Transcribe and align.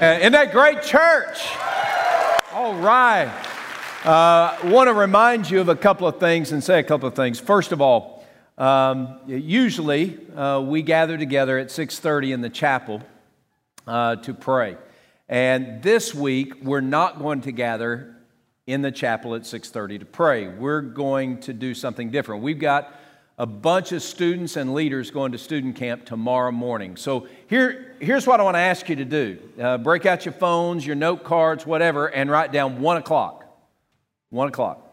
Uh, 0.00 0.16
isn't 0.20 0.30
that 0.30 0.52
great 0.52 0.80
church? 0.80 1.44
All 2.52 2.76
right. 2.76 3.28
I 4.04 4.56
uh, 4.62 4.68
want 4.70 4.86
to 4.86 4.94
remind 4.94 5.50
you 5.50 5.60
of 5.60 5.68
a 5.68 5.74
couple 5.74 6.06
of 6.06 6.20
things 6.20 6.52
and 6.52 6.62
say 6.62 6.78
a 6.78 6.84
couple 6.84 7.08
of 7.08 7.16
things. 7.16 7.40
First 7.40 7.72
of 7.72 7.80
all, 7.80 8.24
um, 8.58 9.18
usually 9.26 10.16
uh, 10.36 10.60
we 10.60 10.82
gather 10.82 11.18
together 11.18 11.58
at 11.58 11.72
6:30 11.72 12.32
in 12.32 12.42
the 12.42 12.48
chapel 12.48 13.02
uh, 13.88 14.14
to 14.16 14.34
pray, 14.34 14.76
and 15.28 15.82
this 15.82 16.14
week 16.14 16.62
we're 16.62 16.80
not 16.80 17.18
going 17.18 17.40
to 17.40 17.50
gather 17.50 18.14
in 18.68 18.82
the 18.82 18.92
chapel 18.92 19.34
at 19.34 19.42
6:30 19.42 19.98
to 19.98 20.04
pray. 20.04 20.46
We're 20.46 20.80
going 20.80 21.40
to 21.40 21.52
do 21.52 21.74
something 21.74 22.12
different. 22.12 22.44
We've 22.44 22.60
got 22.60 22.94
a 23.38 23.46
bunch 23.46 23.92
of 23.92 24.02
students 24.02 24.56
and 24.56 24.74
leaders 24.74 25.12
going 25.12 25.30
to 25.30 25.38
student 25.38 25.76
camp 25.76 26.04
tomorrow 26.04 26.50
morning. 26.50 26.96
So 26.96 27.28
here, 27.46 27.94
here's 28.00 28.26
what 28.26 28.40
I 28.40 28.42
want 28.42 28.56
to 28.56 28.60
ask 28.60 28.88
you 28.88 28.96
to 28.96 29.04
do 29.04 29.38
uh, 29.60 29.78
break 29.78 30.06
out 30.06 30.24
your 30.24 30.34
phones, 30.34 30.84
your 30.84 30.96
note 30.96 31.22
cards, 31.22 31.64
whatever, 31.64 32.08
and 32.08 32.30
write 32.30 32.52
down 32.52 32.80
1 32.80 32.96
o'clock. 32.96 33.44
1 34.30 34.48
o'clock. 34.48 34.84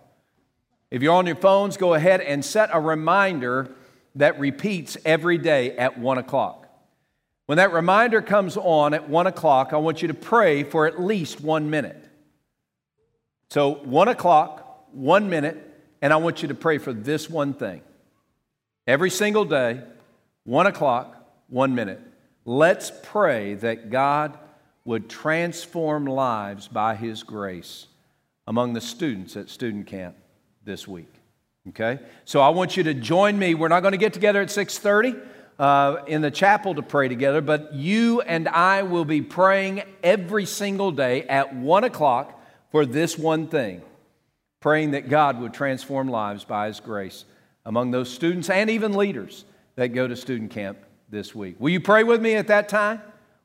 If 0.91 1.01
you're 1.01 1.15
on 1.15 1.25
your 1.25 1.35
phones, 1.35 1.75
go 1.75 1.95
ahead 1.95 2.21
and 2.21 2.45
set 2.45 2.69
a 2.71 2.79
reminder 2.79 3.71
that 4.13 4.39
repeats 4.39 4.95
every 5.03 5.39
day 5.39 5.75
at 5.75 5.97
1 5.97 6.19
o'clock. 6.19 6.67
When 7.47 7.57
that 7.57 7.73
reminder 7.73 8.21
comes 8.21 8.57
on 8.57 8.93
at 8.93 9.09
1 9.09 9.27
o'clock, 9.27 9.73
I 9.73 9.77
want 9.77 10.03
you 10.03 10.07
to 10.07 10.13
pray 10.13 10.63
for 10.63 10.85
at 10.85 11.01
least 11.01 11.41
one 11.41 11.69
minute. 11.71 12.01
So, 13.49 13.73
1 13.73 14.07
o'clock, 14.07 14.87
one 14.91 15.29
minute, 15.29 15.57
and 16.01 16.13
I 16.13 16.17
want 16.17 16.43
you 16.43 16.47
to 16.49 16.55
pray 16.55 16.77
for 16.77 16.93
this 16.93 17.29
one 17.29 17.53
thing. 17.53 17.81
Every 18.87 19.09
single 19.09 19.45
day, 19.45 19.81
one 20.43 20.67
o'clock, 20.67 21.15
one 21.47 21.73
minute. 21.73 21.99
Let's 22.45 22.91
pray 23.03 23.55
that 23.55 23.89
God 23.89 24.37
would 24.83 25.09
transform 25.09 26.05
lives 26.05 26.67
by 26.67 26.95
His 26.95 27.23
grace 27.23 27.87
among 28.45 28.73
the 28.73 28.81
students 28.81 29.35
at 29.35 29.49
student 29.49 29.87
camp 29.87 30.15
this 30.63 30.87
week. 30.87 31.11
Okay? 31.69 31.97
So 32.25 32.41
I 32.41 32.49
want 32.49 32.77
you 32.77 32.83
to 32.83 32.93
join 32.93 33.39
me. 33.39 33.55
We're 33.55 33.69
not 33.69 33.79
going 33.79 33.93
to 33.93 33.97
get 33.97 34.13
together 34.13 34.41
at 34.41 34.49
6:30 34.49 35.19
uh, 35.57 36.03
in 36.05 36.21
the 36.21 36.29
chapel 36.29 36.75
to 36.75 36.83
pray 36.83 37.07
together, 37.07 37.41
but 37.41 37.73
you 37.73 38.21
and 38.21 38.47
I 38.47 38.83
will 38.83 39.05
be 39.05 39.23
praying 39.23 39.81
every 40.03 40.45
single 40.45 40.91
day 40.91 41.23
at 41.23 41.55
one 41.55 41.83
o'clock 41.83 42.39
for 42.71 42.85
this 42.85 43.17
one 43.17 43.47
thing, 43.47 43.81
praying 44.59 44.91
that 44.91 45.09
God 45.09 45.39
would 45.39 45.55
transform 45.55 46.07
lives 46.07 46.43
by 46.43 46.67
His 46.67 46.79
grace 46.79 47.25
among 47.65 47.91
those 47.91 48.09
students 48.09 48.49
and 48.49 48.69
even 48.69 48.93
leaders 48.93 49.45
that 49.75 49.89
go 49.89 50.07
to 50.07 50.15
student 50.15 50.51
camp 50.51 50.77
this 51.09 51.33
week. 51.33 51.55
Will 51.59 51.71
you 51.71 51.79
pray 51.79 52.03
with 52.03 52.21
me 52.21 52.35
at 52.35 52.47
that 52.47 52.69
time? 52.69 53.01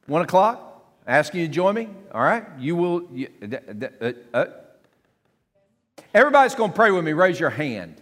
One 0.06 0.22
o'clock? 0.22 0.66
Asking 1.06 1.40
you 1.40 1.46
to 1.46 1.52
join 1.52 1.74
me? 1.74 1.88
All 2.12 2.22
right. 2.22 2.44
You 2.58 2.76
will. 2.76 3.08
You, 3.12 3.28
uh, 4.00 4.12
uh, 4.32 4.44
everybody's 6.14 6.54
going 6.54 6.70
to 6.70 6.76
pray 6.76 6.90
with 6.90 7.04
me. 7.04 7.12
Raise 7.12 7.40
your 7.40 7.50
hand. 7.50 8.00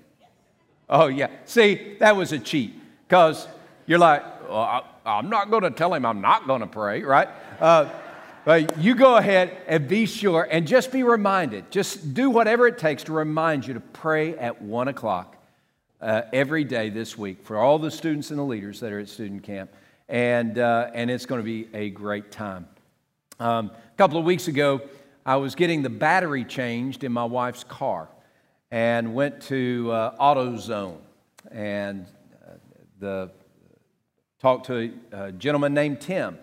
Oh, 0.91 1.07
yeah. 1.07 1.29
See, 1.45 1.97
that 2.01 2.17
was 2.17 2.33
a 2.33 2.39
cheat 2.39 2.75
because 3.07 3.47
you're 3.87 3.99
like, 3.99 4.23
well, 4.49 4.85
I, 5.05 5.19
am 5.19 5.31
not 5.31 5.51
going 5.51 5.63
to 5.63 5.71
tell 5.71 5.95
him 5.95 6.05
I'm 6.05 6.21
not 6.21 6.47
going 6.47 6.61
to 6.61 6.67
pray, 6.67 7.03
right? 7.03 7.29
Uh, 7.61 7.89
but 8.45 8.79
you 8.79 8.95
go 8.95 9.17
ahead 9.17 9.57
and 9.67 9.87
be 9.87 10.07
sure 10.07 10.49
and 10.51 10.67
just 10.67 10.91
be 10.91 11.03
reminded. 11.03 11.71
Just 11.71 12.15
do 12.15 12.31
whatever 12.31 12.67
it 12.67 12.79
takes 12.79 13.05
to 13.05 13.13
remind 13.13 13.67
you 13.67 13.75
to 13.75 13.81
pray 13.81 14.37
at 14.39 14.61
one 14.63 14.89
o'clock 14.89 15.38
uh, 16.01 16.23
every 16.33 16.65
day 16.65 16.91
this 16.91 17.19
week 17.19 17.43
for 17.43 17.59
all 17.59 17.79
the 17.79 17.91
students 17.91 18.31
and 18.31 18.39
the 18.39 18.45
leaders 18.45 18.81
that 18.81 18.93
are 18.93 19.01
at 19.01 19.09
student 19.09 19.43
camp. 19.43 19.71
And, 20.09 20.59
uh, 20.59 20.91
and 20.95 21.11
it's 21.11 21.27
going 21.27 21.41
to 21.41 21.45
be 21.45 21.69
a 21.75 21.91
great 21.91 22.31
time. 22.31 22.67
Um, 23.41 23.71
a 23.71 23.97
couple 23.97 24.19
of 24.19 24.25
weeks 24.25 24.49
ago, 24.49 24.81
I 25.27 25.37
was 25.37 25.55
getting 25.55 25.83
the 25.83 25.91
battery 25.91 26.45
changed 26.45 27.05
in 27.05 27.13
my 27.13 27.25
wife's 27.25 27.65
car 27.65 28.09
and 28.71 29.15
went 29.15 29.43
to 29.43 29.91
uh, 29.93 30.17
AutoZone 30.17 30.99
and 31.51 32.07
uh, 32.47 32.53
the, 32.99 33.31
talked 34.41 34.67
to 34.67 34.93
a, 35.13 35.25
a, 35.25 35.33
gentleman 35.33 35.75
named 35.75 36.01
Tim. 36.01 36.39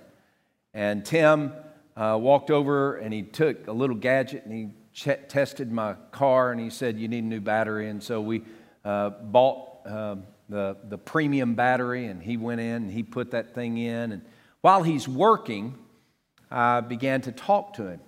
And 0.73 1.05
Tim 1.05 1.53
uh, 1.95 2.17
walked 2.21 2.51
over 2.51 2.97
and 2.97 3.13
he 3.13 3.23
took 3.23 3.67
a 3.67 3.71
little 3.71 3.95
gadget 3.95 4.45
and 4.45 4.53
he 4.53 4.69
ch- 4.93 5.19
tested 5.27 5.71
my 5.71 5.95
car 6.11 6.51
and 6.51 6.59
he 6.59 6.69
said, 6.69 6.99
You 6.99 7.07
need 7.07 7.23
a 7.23 7.27
new 7.27 7.41
battery. 7.41 7.89
And 7.89 8.03
so 8.03 8.21
we 8.21 8.43
uh, 8.85 9.09
bought 9.09 9.85
uh, 9.85 10.15
the, 10.47 10.77
the 10.87 10.97
premium 10.97 11.55
battery, 11.55 12.05
and 12.05 12.21
he 12.21 12.37
went 12.37 12.61
in 12.61 12.83
and 12.83 12.91
he 12.91 13.03
put 13.03 13.31
that 13.31 13.53
thing 13.53 13.77
in. 13.77 14.11
And 14.11 14.21
while 14.61 14.83
he's 14.83 15.07
working, 15.07 15.77
I 16.51 16.81
began 16.81 17.21
to 17.21 17.31
talk 17.31 17.73
to 17.73 17.87
him 17.87 17.99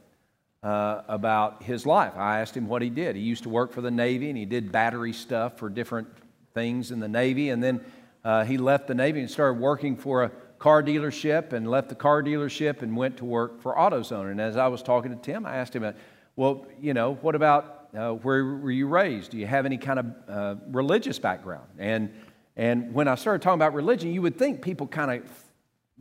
uh, 0.63 1.01
about 1.07 1.63
his 1.63 1.85
life. 1.85 2.13
I 2.16 2.39
asked 2.39 2.55
him 2.55 2.67
what 2.67 2.81
he 2.81 2.89
did. 2.89 3.16
He 3.16 3.21
used 3.23 3.43
to 3.43 3.49
work 3.49 3.73
for 3.73 3.81
the 3.81 3.91
Navy, 3.91 4.29
and 4.29 4.37
he 4.37 4.45
did 4.45 4.71
battery 4.71 5.13
stuff 5.13 5.57
for 5.57 5.69
different 5.69 6.07
things 6.53 6.91
in 6.91 6.99
the 6.99 7.07
Navy. 7.07 7.49
And 7.49 7.63
then 7.63 7.81
uh, 8.23 8.45
he 8.45 8.57
left 8.57 8.87
the 8.87 8.95
Navy 8.95 9.19
and 9.19 9.29
started 9.29 9.59
working 9.59 9.95
for 9.95 10.23
a 10.23 10.31
car 10.59 10.81
dealership 10.83 11.53
and 11.53 11.69
left 11.69 11.89
the 11.89 11.95
car 11.95 12.23
dealership 12.23 12.81
and 12.81 12.95
went 12.95 13.17
to 13.17 13.25
work 13.25 13.61
for 13.61 13.75
AutoZone. 13.75 14.31
And 14.31 14.41
as 14.41 14.57
I 14.57 14.67
was 14.67 14.81
talking 14.83 15.11
to 15.11 15.17
Tim, 15.17 15.45
I 15.45 15.57
asked 15.57 15.75
him, 15.75 15.93
well, 16.35 16.66
you 16.79 16.93
know, 16.93 17.16
what 17.21 17.35
about 17.35 17.76
uh, 17.97 18.12
where 18.13 18.46
were 18.46 18.72
you 18.72 18.88
raised? 18.88 19.31
Do 19.31 19.38
you 19.38 19.47
have 19.47 19.66
any 19.66 19.78
kind 19.78 20.00
of 20.00 20.06
uh, 20.30 20.56
religious 20.68 21.19
background? 21.19 21.68
And, 21.78 22.13
and 22.56 22.94
when 22.94 23.08
I 23.08 23.16
started 23.16 23.41
talking 23.41 23.58
about 23.58 23.74
religion, 23.74 24.13
you 24.13 24.22
would 24.22 24.38
think 24.38 24.62
people 24.62 24.88
kind 24.88 25.12
of 25.12 25.30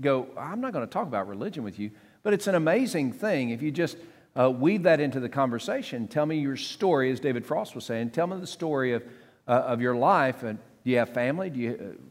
go, 0.00 0.28
I'm 0.38 0.60
not 0.60 0.72
going 0.72 0.86
to 0.86 0.92
talk 0.92 1.06
about 1.06 1.28
religion 1.28 1.64
with 1.64 1.78
you. 1.78 1.90
But 2.22 2.32
it's 2.32 2.46
an 2.46 2.54
amazing 2.54 3.12
thing 3.12 3.50
if 3.50 3.62
you 3.62 3.70
just 3.70 3.96
uh, 4.38 4.50
weave 4.50 4.82
that 4.82 5.00
into 5.00 5.20
the 5.20 5.28
conversation. 5.28 6.06
Tell 6.08 6.26
me 6.26 6.38
your 6.38 6.56
story, 6.56 7.10
as 7.10 7.20
David 7.20 7.46
Frost 7.46 7.74
was 7.74 7.84
saying. 7.84 8.10
Tell 8.10 8.26
me 8.26 8.38
the 8.38 8.46
story 8.46 8.92
of, 8.92 9.02
uh, 9.48 9.52
of 9.52 9.80
your 9.80 9.96
life. 9.96 10.42
And 10.42 10.58
do 10.84 10.90
you 10.90 10.98
have 10.98 11.10
family? 11.10 11.50
Do 11.50 11.60
you, 11.60 11.70
uh, 11.70 12.02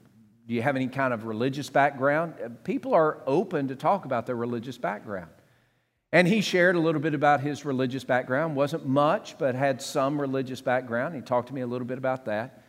do 0.47 0.53
you 0.53 0.62
have 0.62 0.75
any 0.75 0.88
kind 0.88 1.13
of 1.13 1.25
religious 1.25 1.69
background? 1.69 2.34
Uh, 2.44 2.50
people 2.63 2.94
are 2.94 3.22
open 3.28 3.67
to 3.67 3.75
talk 3.75 4.06
about 4.06 4.25
their 4.25 4.35
religious 4.35 4.78
background. 4.78 5.29
And 6.15 6.29
he 6.29 6.39
shared 6.39 6.77
a 6.77 6.79
little 6.79 7.01
bit 7.01 7.13
about 7.13 7.41
his 7.41 7.65
religious 7.65 8.05
background. 8.05 8.55
Wasn't 8.55 8.87
much, 8.87 9.37
but 9.37 9.53
had 9.53 9.81
some 9.81 10.21
religious 10.21 10.61
background. 10.61 11.13
He 11.13 11.19
talked 11.19 11.49
to 11.49 11.53
me 11.53 11.59
a 11.59 11.67
little 11.67 11.85
bit 11.85 11.97
about 11.97 12.23
that. 12.23 12.63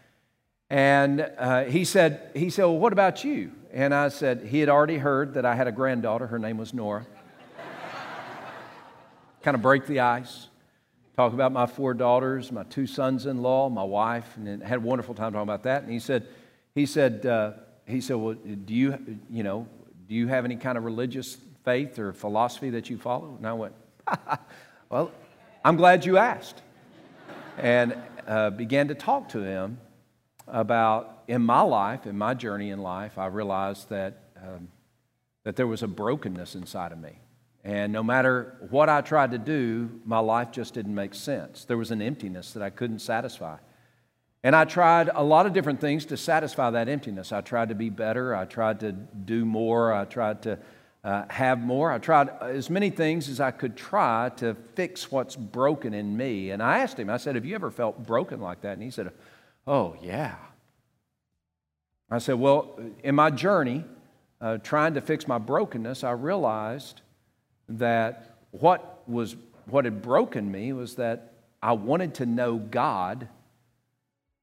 And 0.69 1.21
uh, 1.39 1.63
he 1.67 1.85
said, 1.85 2.33
he 2.35 2.51
said, 2.51 2.65
well, 2.65 2.77
what 2.77 2.93
about 2.93 3.23
you? 3.23 3.53
And 3.73 3.95
I 3.95 4.09
said, 4.09 4.49
he 4.51 4.59
had 4.59 4.69
already 4.69 4.99
heard 4.99 5.35
that 5.35 5.47
I 5.47 5.55
had 5.55 5.69
a 5.69 5.71
granddaughter. 5.71 6.27
Her 6.27 6.41
name 6.41 6.59
was 6.59 6.75
Nora. 6.75 7.07
kind 9.43 9.55
of 9.55 9.63
break 9.63 9.87
the 9.87 10.01
ice. 10.01 10.49
Talk 11.15 11.33
about 11.33 11.53
my 11.53 11.67
four 11.67 11.95
daughters, 11.95 12.51
my 12.51 12.65
two 12.65 12.89
sons-in-law, 12.89 13.69
my 13.69 13.85
wife, 13.85 14.37
and 14.37 14.61
had 14.61 14.79
a 14.79 14.81
wonderful 14.81 15.15
time 15.15 15.33
talking 15.33 15.45
about 15.45 15.63
that. 15.63 15.85
And 15.85 15.93
he 15.93 16.01
said, 16.01 16.27
he 16.75 16.85
said, 16.85 17.25
uh, 17.25 17.53
he 17.87 18.01
said, 18.01 18.17
well, 18.17 18.35
do 18.35 18.75
you, 18.75 19.21
you 19.31 19.45
know, 19.45 19.69
do 20.09 20.17
you 20.17 20.27
have 20.27 20.45
any 20.45 20.57
kind 20.57 20.77
of 20.77 20.83
religious 20.83 21.37
faith 21.67 21.99
or 21.99 22.15
philosophy 22.15 22.71
that 22.71 22.89
you 22.89 22.97
follow? 22.97 23.35
And 23.37 23.47
I 23.47 23.53
went, 23.53 23.75
Well, 24.89 25.11
I'm 25.65 25.77
glad 25.77 26.07
you 26.07 26.17
asked. 26.17 26.63
And 27.59 27.95
uh, 28.27 28.51
began 28.51 28.89
to 28.89 28.95
talk 28.95 29.31
to 29.31 29.43
him 29.43 29.79
about 30.47 31.25
in 31.27 31.43
my 31.43 31.63
life, 31.63 32.07
in 32.07 32.17
my 32.17 32.35
journey 32.35 32.71
in 32.71 32.79
life, 32.79 33.19
I 33.19 33.27
realized 33.27 33.89
that, 33.89 34.23
um, 34.41 34.69
that 35.43 35.57
there 35.57 35.67
was 35.67 35.83
a 35.83 35.89
brokenness 35.89 36.55
inside 36.55 36.93
of 36.93 36.99
me. 36.99 37.19
And 37.65 37.93
no 37.93 38.05
matter 38.05 38.57
what 38.71 38.89
I 38.89 39.01
tried 39.01 39.33
to 39.33 39.39
do, 39.39 39.91
my 40.05 40.21
life 40.21 40.53
just 40.53 40.73
didn't 40.75 40.95
make 40.95 41.15
sense. 41.15 41.65
There 41.65 41.77
was 41.77 41.91
an 41.91 42.01
emptiness 42.01 42.53
that 42.53 42.63
I 42.63 42.71
couldn't 42.71 43.01
satisfy. 43.01 43.57
And 44.45 44.55
I 44.55 44.67
tried 44.67 45.11
a 45.13 45.25
lot 45.25 45.47
of 45.47 45.53
different 45.53 45.81
things 45.81 46.07
to 46.07 46.17
satisfy 46.17 46.71
that 46.71 46.89
emptiness. 46.89 47.33
I 47.33 47.41
tried 47.41 47.71
to 47.71 47.75
be 47.75 47.91
better. 47.91 48.37
I 48.37 48.45
tried 48.45 48.79
to 48.81 48.93
do 48.93 49.45
more. 49.45 49.93
I 49.93 50.05
tried 50.05 50.43
to 50.43 50.61
uh, 51.07 51.25
have 51.31 51.61
more. 51.61 51.93
I 51.93 51.99
tried 51.99 52.31
as 52.41 52.69
many 52.69 52.91
things 52.91 53.29
as 53.29 53.39
I 53.39 53.53
could 53.53 53.77
try 53.77 54.29
to 54.39 54.57
fix 54.75 55.09
what's 55.09 55.37
broken 55.37 55.95
in 55.95 56.17
me. 56.17 56.51
And 56.51 56.61
I 56.61 56.79
asked 56.79 56.99
him, 56.99 57.09
I 57.09 57.17
said, 57.17 57.37
Have 57.37 57.45
you 57.45 57.55
ever 57.55 57.71
felt 57.71 58.05
broken 58.05 58.41
like 58.41 58.63
that? 58.63 58.73
And 58.73 58.83
he 58.83 58.91
said, 58.91 59.13
Oh, 59.69 59.95
yeah. 60.03 60.35
I 62.11 62.19
said, 62.19 62.41
Well, 62.41 62.81
in 63.05 63.15
my 63.15 63.31
journey, 63.31 63.85
uh, 64.41 64.59
trying 64.59 64.95
to 64.95 65.01
fix 65.01 65.29
my 65.29 65.39
brokenness, 65.39 66.03
I 66.03 66.11
realized 66.11 67.03
that 67.69 68.39
what 68.51 69.09
was 69.09 69.37
what 69.67 69.85
had 69.85 70.03
broken 70.03 70.51
me 70.51 70.73
was 70.73 70.97
that 70.97 71.35
I 71.63 71.75
wanted 71.75 72.15
to 72.15 72.27
know 72.27 72.57
God 72.57 73.29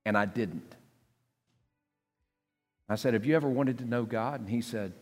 and 0.06 0.18
I 0.18 0.24
didn't. 0.26 0.76
I 2.88 2.96
said, 2.96 3.16
Have 3.16 3.26
you 3.26 3.36
ever 3.36 3.50
wanted 3.50 3.80
to 3.80 3.86
know 3.86 4.04
God? 4.04 4.40
And 4.40 4.50
he 4.50 4.62
said, 4.62 4.94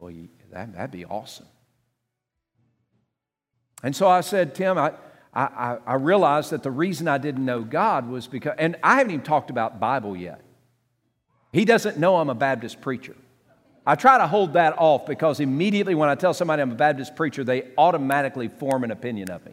Well, 0.00 0.10
that, 0.52 0.72
that'd 0.74 0.90
be 0.90 1.04
awesome. 1.04 1.46
And 3.82 3.94
so 3.94 4.08
I 4.08 4.20
said, 4.20 4.54
Tim, 4.54 4.76
I, 4.78 4.92
I, 5.32 5.78
I 5.86 5.94
realized 5.94 6.50
that 6.50 6.62
the 6.62 6.70
reason 6.70 7.08
I 7.08 7.18
didn't 7.18 7.44
know 7.44 7.62
God 7.62 8.08
was 8.08 8.26
because, 8.26 8.54
and 8.58 8.76
I 8.82 8.96
haven't 8.96 9.12
even 9.12 9.24
talked 9.24 9.50
about 9.50 9.80
Bible 9.80 10.16
yet. 10.16 10.40
He 11.52 11.64
doesn't 11.64 11.98
know 11.98 12.16
I'm 12.16 12.30
a 12.30 12.34
Baptist 12.34 12.80
preacher. 12.80 13.16
I 13.86 13.94
try 13.94 14.18
to 14.18 14.26
hold 14.26 14.52
that 14.52 14.78
off 14.78 15.06
because 15.06 15.40
immediately 15.40 15.94
when 15.94 16.08
I 16.08 16.14
tell 16.14 16.34
somebody 16.34 16.62
I'm 16.62 16.72
a 16.72 16.76
Baptist 16.76 17.16
preacher, 17.16 17.42
they 17.42 17.68
automatically 17.78 18.48
form 18.48 18.84
an 18.84 18.90
opinion 18.90 19.30
of 19.30 19.44
me. 19.44 19.52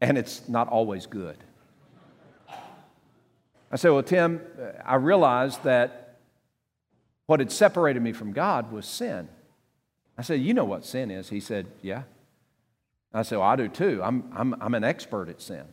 And 0.00 0.16
it's 0.16 0.48
not 0.48 0.68
always 0.68 1.06
good. 1.06 1.36
I 3.70 3.76
said, 3.76 3.90
Well, 3.90 4.02
Tim, 4.02 4.40
uh, 4.60 4.82
I 4.84 4.96
realized 4.96 5.62
that 5.64 6.18
what 7.26 7.38
had 7.38 7.52
separated 7.52 8.02
me 8.02 8.12
from 8.12 8.32
God 8.32 8.72
was 8.72 8.86
sin. 8.86 9.28
I 10.20 10.22
said, 10.22 10.42
You 10.42 10.52
know 10.52 10.66
what 10.66 10.84
sin 10.84 11.10
is? 11.10 11.30
He 11.30 11.40
said, 11.40 11.66
Yeah. 11.80 12.02
I 13.10 13.22
said, 13.22 13.38
Well, 13.38 13.48
I 13.48 13.56
do 13.56 13.68
too. 13.68 14.02
I'm, 14.04 14.30
I'm, 14.36 14.54
I'm 14.60 14.74
an 14.74 14.84
expert 14.84 15.30
at 15.30 15.40
sin. 15.40 15.64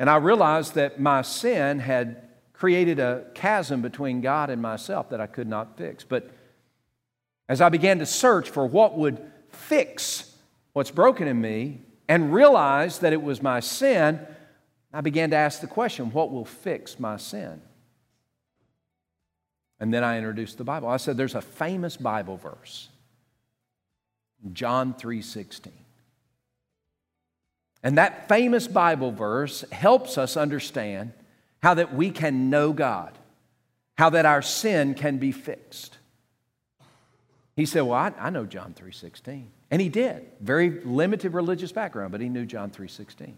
And 0.00 0.10
I 0.10 0.16
realized 0.16 0.74
that 0.74 0.98
my 0.98 1.22
sin 1.22 1.78
had 1.78 2.20
created 2.52 2.98
a 2.98 3.26
chasm 3.32 3.80
between 3.80 4.20
God 4.20 4.50
and 4.50 4.60
myself 4.60 5.10
that 5.10 5.20
I 5.20 5.28
could 5.28 5.46
not 5.46 5.78
fix. 5.78 6.02
But 6.02 6.32
as 7.48 7.60
I 7.60 7.68
began 7.68 8.00
to 8.00 8.06
search 8.06 8.50
for 8.50 8.66
what 8.66 8.98
would 8.98 9.24
fix 9.50 10.34
what's 10.72 10.90
broken 10.90 11.28
in 11.28 11.40
me 11.40 11.80
and 12.08 12.34
realized 12.34 13.02
that 13.02 13.12
it 13.12 13.22
was 13.22 13.40
my 13.40 13.60
sin, 13.60 14.18
I 14.92 15.00
began 15.00 15.30
to 15.30 15.36
ask 15.36 15.60
the 15.60 15.68
question 15.68 16.10
what 16.10 16.32
will 16.32 16.44
fix 16.44 16.98
my 16.98 17.18
sin? 17.18 17.62
And 19.78 19.94
then 19.94 20.02
I 20.02 20.18
introduced 20.18 20.58
the 20.58 20.64
Bible. 20.64 20.88
I 20.88 20.96
said, 20.96 21.16
There's 21.16 21.36
a 21.36 21.40
famous 21.40 21.96
Bible 21.96 22.36
verse, 22.36 22.88
John 24.52 24.94
3:16. 24.94 25.72
And 27.82 27.98
that 27.98 28.28
famous 28.28 28.66
Bible 28.66 29.12
verse 29.12 29.62
helps 29.70 30.16
us 30.16 30.36
understand 30.38 31.12
how 31.62 31.74
that 31.74 31.94
we 31.94 32.10
can 32.10 32.48
know 32.48 32.72
God, 32.72 33.12
how 33.96 34.10
that 34.10 34.24
our 34.24 34.40
sin 34.42 34.94
can 34.94 35.18
be 35.18 35.32
fixed. 35.32 35.98
He 37.56 37.66
said, 37.66 37.82
Well, 37.82 37.98
I, 37.98 38.12
I 38.18 38.30
know 38.30 38.46
John 38.46 38.74
3.16. 38.74 39.44
And 39.70 39.82
he 39.82 39.88
did. 39.88 40.26
Very 40.40 40.70
limited 40.70 41.34
religious 41.34 41.72
background, 41.72 42.12
but 42.12 42.20
he 42.20 42.28
knew 42.28 42.46
John 42.46 42.70
3.16. 42.70 43.32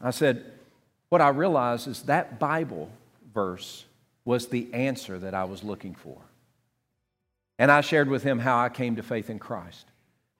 I 0.00 0.10
said, 0.10 0.44
What 1.08 1.20
I 1.20 1.28
realized 1.28 1.86
is 1.86 2.02
that 2.02 2.38
Bible 2.38 2.90
verse 3.32 3.84
was 4.24 4.48
the 4.48 4.72
answer 4.74 5.18
that 5.20 5.34
I 5.34 5.44
was 5.44 5.62
looking 5.62 5.94
for. 5.94 6.18
And 7.58 7.70
I 7.70 7.80
shared 7.80 8.08
with 8.08 8.22
him 8.22 8.38
how 8.38 8.58
I 8.58 8.68
came 8.68 8.96
to 8.96 9.02
faith 9.02 9.30
in 9.30 9.38
Christ, 9.38 9.86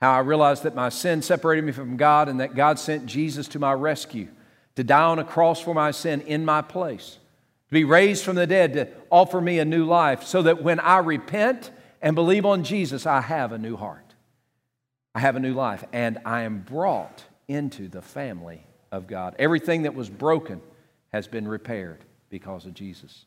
how 0.01 0.13
I 0.13 0.21
realized 0.21 0.65
that 0.65 0.75
my 0.75 0.89
sin 0.89 1.23
separated 1.23 1.65
me 1.65 1.73
from 1.73 1.97
God 1.97 2.29
and 2.29 2.41
that 2.41 2.55
God 2.55 2.79
sent 2.79 3.07
Jesus 3.07 3.49
to 3.49 3.59
my 3.59 3.73
rescue 3.73 4.29
to 4.77 4.85
die 4.85 5.03
on 5.03 5.19
a 5.19 5.25
cross 5.25 5.61
for 5.61 5.75
my 5.75 5.91
sin 5.91 6.23
in 6.23 6.45
my 6.45 6.63
place 6.63 7.19
to 7.73 7.75
be 7.75 7.85
raised 7.85 8.23
from 8.23 8.37
the 8.37 8.47
dead, 8.47 8.75
to 8.75 8.87
offer 9.09 9.41
me 9.41 9.59
a 9.59 9.65
new 9.65 9.87
life, 9.87 10.25
so 10.25 10.43
that 10.43 10.63
when 10.63 10.79
I 10.79 10.99
repent 10.99 11.71
and 12.03 12.15
believe 12.15 12.45
on 12.45 12.65
Jesus, 12.65 13.07
I 13.07 13.23
have 13.23 13.51
a 13.51 13.57
new 13.57 13.77
heart. 13.77 14.15
I 15.15 15.21
have 15.21 15.37
a 15.37 15.41
new 15.41 15.55
life, 15.55 15.83
and 15.91 16.19
I 16.27 16.43
am 16.43 16.61
brought 16.61 17.25
into 17.49 17.89
the 17.89 18.03
family 18.03 18.67
of 18.91 19.07
God. 19.07 19.35
Everything 19.39 19.85
that 19.85 19.95
was 19.95 20.11
broken 20.11 20.61
has 21.15 21.27
been 21.27 21.49
repaired 21.49 22.05
because 22.29 22.67
of 22.67 22.75
Jesus. 22.75 23.25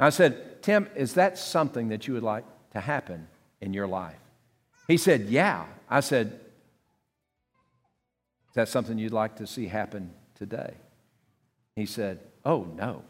I 0.00 0.08
said, 0.08 0.62
Tim, 0.62 0.88
is 0.96 1.12
that 1.14 1.36
something 1.36 1.88
that 1.88 2.08
you 2.08 2.14
would 2.14 2.22
like 2.22 2.44
to 2.78 2.86
happen 2.86 3.28
in 3.60 3.72
your 3.72 3.86
life? 3.86 4.16
He 4.86 4.96
said, 4.96 5.22
Yeah. 5.22 5.64
I 5.88 6.00
said, 6.00 6.40
Is 8.48 8.54
that 8.54 8.68
something 8.68 8.98
you'd 8.98 9.12
like 9.12 9.36
to 9.36 9.46
see 9.46 9.66
happen 9.66 10.12
today? 10.34 10.74
He 11.76 11.86
said, 11.86 12.20
Oh, 12.44 12.66
no. 12.76 13.02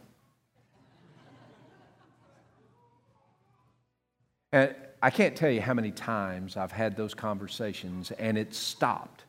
And 4.52 4.74
I 5.02 5.10
can't 5.10 5.36
tell 5.36 5.50
you 5.50 5.60
how 5.60 5.74
many 5.74 5.90
times 5.90 6.56
I've 6.56 6.72
had 6.72 6.96
those 6.96 7.14
conversations 7.14 8.10
and 8.12 8.38
it 8.38 8.54
stopped 8.54 9.24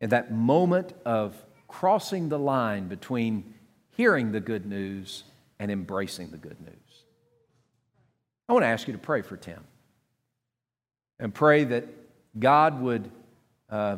in 0.00 0.10
that 0.10 0.32
moment 0.32 0.92
of 1.04 1.34
crossing 1.68 2.28
the 2.28 2.38
line 2.38 2.86
between 2.88 3.54
hearing 3.96 4.32
the 4.32 4.40
good 4.40 4.66
news 4.66 5.24
and 5.58 5.70
embracing 5.70 6.30
the 6.30 6.36
good 6.36 6.60
news. 6.60 6.81
I 8.52 8.54
want 8.54 8.64
to 8.64 8.68
ask 8.68 8.86
you 8.86 8.92
to 8.92 8.98
pray 8.98 9.22
for 9.22 9.38
Tim 9.38 9.64
and 11.18 11.32
pray 11.32 11.64
that 11.64 11.86
God 12.38 12.82
would 12.82 13.10
uh, 13.70 13.96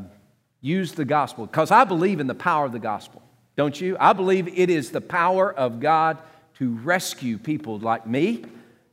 use 0.61 0.93
the 0.93 1.05
gospel 1.05 1.47
because 1.47 1.73
I 1.73 1.83
believe 1.83 2.21
in 2.21 2.29
the 2.29 2.37
power 2.37 2.65
of 2.65 2.71
the 2.71 2.79
gospel, 2.79 3.21
don't 3.57 3.81
you? 3.81 3.97
I 3.99 4.13
believe 4.13 4.47
it 4.47 4.71
is 4.71 4.93
the 4.93 5.01
power 5.01 5.53
of 5.53 5.81
God 5.81 6.19
to 6.59 6.71
rescue 6.85 7.37
people 7.37 7.81
like 7.81 8.07
me 8.07 8.45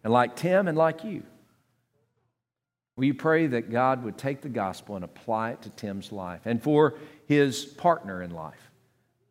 and 0.04 0.12
like 0.12 0.36
Tim 0.36 0.68
and 0.68 0.76
like 0.76 1.04
you. 1.04 1.22
We 2.96 3.14
pray 3.14 3.46
that 3.46 3.70
God 3.70 4.04
would 4.04 4.18
take 4.18 4.42
the 4.42 4.50
gospel 4.50 4.96
and 4.96 5.06
apply 5.06 5.52
it 5.52 5.62
to 5.62 5.70
Tim's 5.70 6.12
life 6.12 6.42
and 6.46 6.60
for 6.60 6.96
his 7.28 7.66
partner 7.66 8.24
in 8.24 8.32
life? 8.32 8.72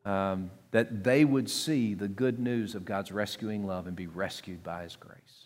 Um, 0.04 0.52
that 0.70 1.02
they 1.02 1.24
would 1.24 1.50
see 1.50 1.94
the 1.94 2.06
good 2.06 2.38
news 2.38 2.76
of 2.76 2.84
God's 2.84 3.10
rescuing 3.10 3.66
love 3.66 3.88
and 3.88 3.96
be 3.96 4.06
rescued 4.06 4.62
by 4.62 4.84
his 4.84 4.94
grace. 4.94 5.39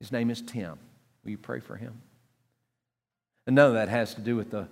His 0.00 0.12
name 0.12 0.30
is 0.30 0.42
Tim. 0.42 0.78
Will 1.24 1.30
you 1.30 1.38
pray 1.38 1.60
for 1.60 1.76
him? 1.76 2.00
And 3.46 3.56
none 3.56 3.68
of 3.68 3.74
that 3.74 3.88
has 3.88 4.14
to 4.14 4.20
do 4.20 4.36
with 4.36 4.50
the 4.50 4.68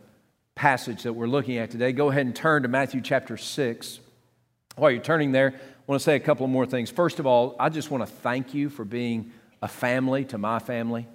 passage 0.54 1.02
that 1.04 1.12
we're 1.12 1.26
looking 1.26 1.58
at 1.58 1.70
today. 1.70 1.92
Go 1.92 2.10
ahead 2.10 2.26
and 2.26 2.34
turn 2.34 2.62
to 2.62 2.68
Matthew 2.68 3.00
chapter 3.00 3.36
6. 3.36 4.00
While 4.76 4.90
you're 4.90 5.02
turning 5.02 5.32
there, 5.32 5.54
I 5.54 5.82
want 5.86 6.00
to 6.00 6.04
say 6.04 6.16
a 6.16 6.20
couple 6.20 6.46
more 6.46 6.66
things. 6.66 6.90
First 6.90 7.18
of 7.18 7.26
all, 7.26 7.56
I 7.58 7.68
just 7.68 7.90
want 7.90 8.02
to 8.02 8.12
thank 8.12 8.54
you 8.54 8.68
for 8.68 8.84
being 8.84 9.32
a 9.62 9.68
family 9.68 10.24
to 10.26 10.38
my 10.38 10.58
family. 10.58 11.06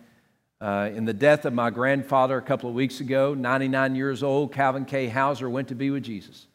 Uh, 0.62 0.90
in 0.94 1.06
the 1.06 1.14
death 1.14 1.46
of 1.46 1.54
my 1.54 1.70
grandfather 1.70 2.38
a 2.38 2.42
couple 2.42 2.70
of 2.70 2.76
weeks 2.76 3.00
ago, 3.00 3.34
99 3.34 3.96
years 3.96 4.24
old, 4.24 4.54
Calvin 4.54 4.86
K. 4.86 5.08
Hauser 5.08 5.50
went 5.50 5.70
to 5.70 5.76
be 5.76 5.90
with 5.90 6.04
Jesus. 6.04 6.48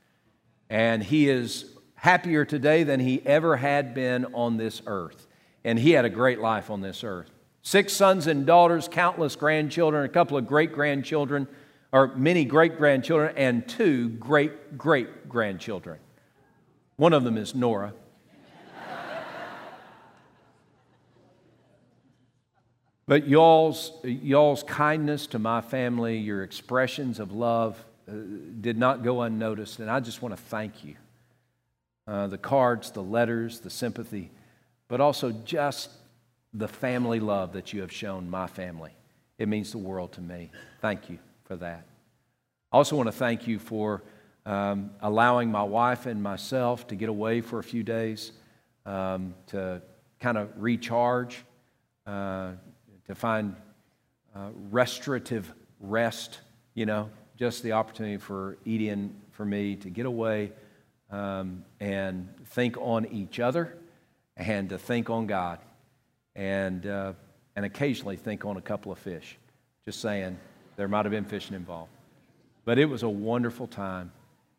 And 0.68 1.02
he 1.02 1.28
is 1.28 1.66
happier 1.94 2.44
today 2.44 2.82
than 2.82 3.00
he 3.00 3.22
ever 3.24 3.56
had 3.56 3.94
been 3.94 4.26
on 4.34 4.56
this 4.56 4.82
earth. 4.86 5.26
And 5.64 5.78
he 5.78 5.92
had 5.92 6.04
a 6.04 6.10
great 6.10 6.40
life 6.40 6.68
on 6.68 6.82
this 6.82 7.02
earth. 7.02 7.33
Six 7.66 7.94
sons 7.94 8.26
and 8.26 8.44
daughters, 8.44 8.88
countless 8.88 9.36
grandchildren, 9.36 10.04
a 10.04 10.08
couple 10.10 10.36
of 10.36 10.46
great 10.46 10.74
grandchildren, 10.74 11.48
or 11.92 12.14
many 12.14 12.44
great 12.44 12.76
grandchildren, 12.76 13.32
and 13.38 13.66
two 13.66 14.10
great 14.10 14.76
great 14.76 15.30
grandchildren. 15.30 15.98
One 16.96 17.14
of 17.14 17.24
them 17.24 17.38
is 17.38 17.54
Nora. 17.54 17.94
But 23.06 23.28
y'all's, 23.28 23.92
y'all's 24.02 24.62
kindness 24.62 25.26
to 25.28 25.38
my 25.38 25.60
family, 25.60 26.16
your 26.16 26.42
expressions 26.42 27.18
of 27.18 27.32
love, 27.32 27.82
uh, 28.08 28.12
did 28.62 28.78
not 28.78 29.02
go 29.02 29.20
unnoticed, 29.22 29.78
and 29.78 29.90
I 29.90 30.00
just 30.00 30.22
want 30.22 30.34
to 30.34 30.42
thank 30.42 30.84
you. 30.84 30.96
Uh, 32.06 32.28
the 32.28 32.38
cards, 32.38 32.90
the 32.92 33.02
letters, 33.02 33.60
the 33.60 33.68
sympathy, 33.68 34.30
but 34.88 35.02
also 35.02 35.32
just 35.32 35.90
the 36.54 36.68
family 36.68 37.20
love 37.20 37.52
that 37.52 37.72
you 37.72 37.80
have 37.80 37.92
shown 37.92 38.30
my 38.30 38.46
family. 38.46 38.92
It 39.38 39.48
means 39.48 39.72
the 39.72 39.78
world 39.78 40.12
to 40.12 40.20
me. 40.20 40.50
Thank 40.80 41.10
you 41.10 41.18
for 41.44 41.56
that. 41.56 41.84
I 42.72 42.76
also 42.76 42.96
want 42.96 43.08
to 43.08 43.12
thank 43.12 43.46
you 43.46 43.58
for 43.58 44.02
um, 44.46 44.90
allowing 45.00 45.50
my 45.50 45.62
wife 45.62 46.06
and 46.06 46.22
myself 46.22 46.86
to 46.88 46.94
get 46.94 47.08
away 47.08 47.40
for 47.40 47.58
a 47.58 47.64
few 47.64 47.82
days 47.82 48.32
um, 48.86 49.34
to 49.48 49.82
kind 50.20 50.38
of 50.38 50.50
recharge. 50.56 51.44
Uh, 52.06 52.52
to 53.06 53.14
find 53.14 53.54
uh, 54.34 54.48
restorative 54.70 55.52
rest, 55.80 56.40
you 56.74 56.86
know, 56.86 57.10
just 57.36 57.62
the 57.62 57.72
opportunity 57.72 58.16
for 58.16 58.56
Edie 58.66 58.88
and 58.88 59.14
for 59.32 59.44
me 59.44 59.76
to 59.76 59.90
get 59.90 60.06
away 60.06 60.52
um, 61.10 61.64
and 61.80 62.28
think 62.46 62.76
on 62.78 63.06
each 63.06 63.40
other 63.40 63.76
and 64.36 64.68
to 64.70 64.78
think 64.78 65.10
on 65.10 65.26
God 65.26 65.58
and, 66.36 66.86
uh, 66.86 67.12
and 67.56 67.64
occasionally 67.64 68.16
think 68.16 68.44
on 68.44 68.56
a 68.56 68.60
couple 68.60 68.92
of 68.92 68.98
fish. 68.98 69.36
Just 69.84 70.00
saying, 70.00 70.38
there 70.76 70.88
might 70.88 71.04
have 71.04 71.12
been 71.12 71.24
fishing 71.24 71.54
involved. 71.54 71.90
But 72.64 72.78
it 72.78 72.86
was 72.86 73.02
a 73.02 73.08
wonderful 73.08 73.66
time, 73.66 74.12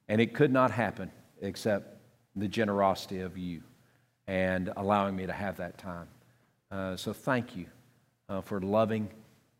and 0.07 0.21
it 0.21 0.33
could 0.33 0.51
not 0.51 0.71
happen 0.71 1.11
except 1.41 1.97
the 2.35 2.47
generosity 2.47 3.21
of 3.21 3.37
you 3.37 3.61
and 4.27 4.71
allowing 4.77 5.15
me 5.15 5.25
to 5.25 5.33
have 5.33 5.57
that 5.57 5.77
time. 5.77 6.07
Uh, 6.71 6.95
so 6.95 7.13
thank 7.13 7.55
you 7.55 7.65
uh, 8.29 8.41
for 8.41 8.59
loving 8.59 9.09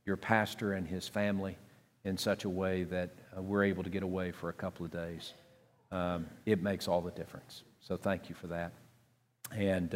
your 0.06 0.18
pastor 0.18 0.74
and 0.74 0.88
his 0.88 1.08
family 1.08 1.58
in 2.04 2.18
such 2.18 2.46
a 2.46 2.50
way 2.50 2.84
that 2.84 3.10
uh, 3.36 3.42
we're 3.42 3.64
able 3.64 3.84
to 3.84 3.90
get 3.90 4.04
away 4.04 4.32
for 4.32 4.50
a 4.50 4.54
couple 4.54 4.86
of 4.86 4.92
days. 4.92 5.34
Um, 5.92 6.28
it 6.46 6.62
makes 6.62 6.88
all 6.88 7.02
the 7.02 7.12
difference. 7.12 7.64
So 7.80 7.98
thank 7.98 8.30
you 8.30 8.36
for 8.36 8.48
that. 8.48 8.72
And 9.52 9.94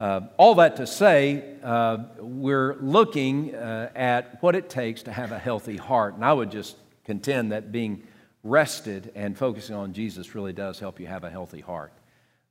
uh, 0.00 0.22
all 0.38 0.54
that 0.54 0.76
to 0.76 0.86
say, 0.86 1.44
uh, 1.62 1.98
we're 2.18 2.76
looking 2.80 3.54
uh, 3.54 3.90
at 3.94 4.42
what 4.42 4.56
it 4.56 4.70
takes 4.70 5.02
to 5.02 5.12
have 5.12 5.30
a 5.30 5.38
healthy 5.38 5.76
heart. 5.76 6.14
And 6.14 6.24
I 6.24 6.32
would 6.32 6.50
just 6.50 6.76
contend 7.04 7.52
that 7.52 7.70
being 7.70 8.02
rested 8.42 9.12
and 9.14 9.36
focusing 9.36 9.76
on 9.76 9.92
Jesus 9.92 10.34
really 10.34 10.54
does 10.54 10.78
help 10.78 10.98
you 11.00 11.06
have 11.06 11.24
a 11.24 11.30
healthy 11.30 11.60
heart. 11.60 11.92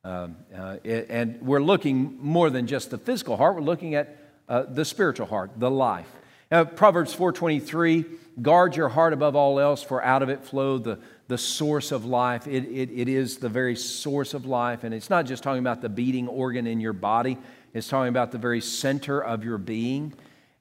Um, 0.03 0.37
uh, 0.55 0.77
and 0.85 1.41
we're 1.41 1.61
looking 1.61 2.19
more 2.21 2.51
than 2.51 2.67
just 2.67 2.91
the 2.91 2.97
physical 2.97 3.35
heart, 3.35 3.55
we're 3.55 3.61
looking 3.61 3.95
at 3.95 4.15
uh, 4.47 4.63
the 4.63 4.85
spiritual 4.85 5.25
heart, 5.25 5.51
the 5.57 5.71
life. 5.71 6.07
Now, 6.51 6.63
Proverbs 6.63 7.15
4.23, 7.15 8.05
guard 8.41 8.75
your 8.75 8.89
heart 8.89 9.13
above 9.13 9.35
all 9.35 9.59
else, 9.59 9.83
for 9.83 10.03
out 10.03 10.23
of 10.23 10.29
it 10.29 10.43
flow 10.43 10.77
the, 10.77 10.99
the 11.29 11.37
source 11.37 11.91
of 11.91 12.05
life. 12.05 12.47
It, 12.47 12.65
it, 12.65 12.89
it 12.89 13.07
is 13.07 13.37
the 13.37 13.49
very 13.49 13.75
source 13.75 14.33
of 14.33 14.47
life. 14.47 14.83
And 14.83 14.95
it's 14.95 15.11
not 15.11 15.27
just 15.27 15.43
talking 15.43 15.59
about 15.59 15.79
the 15.79 15.87
beating 15.87 16.27
organ 16.27 16.65
in 16.65 16.79
your 16.79 16.91
body, 16.91 17.37
it's 17.71 17.87
talking 17.87 18.09
about 18.09 18.31
the 18.31 18.39
very 18.39 18.59
center 18.59 19.23
of 19.23 19.43
your 19.43 19.59
being. 19.59 20.11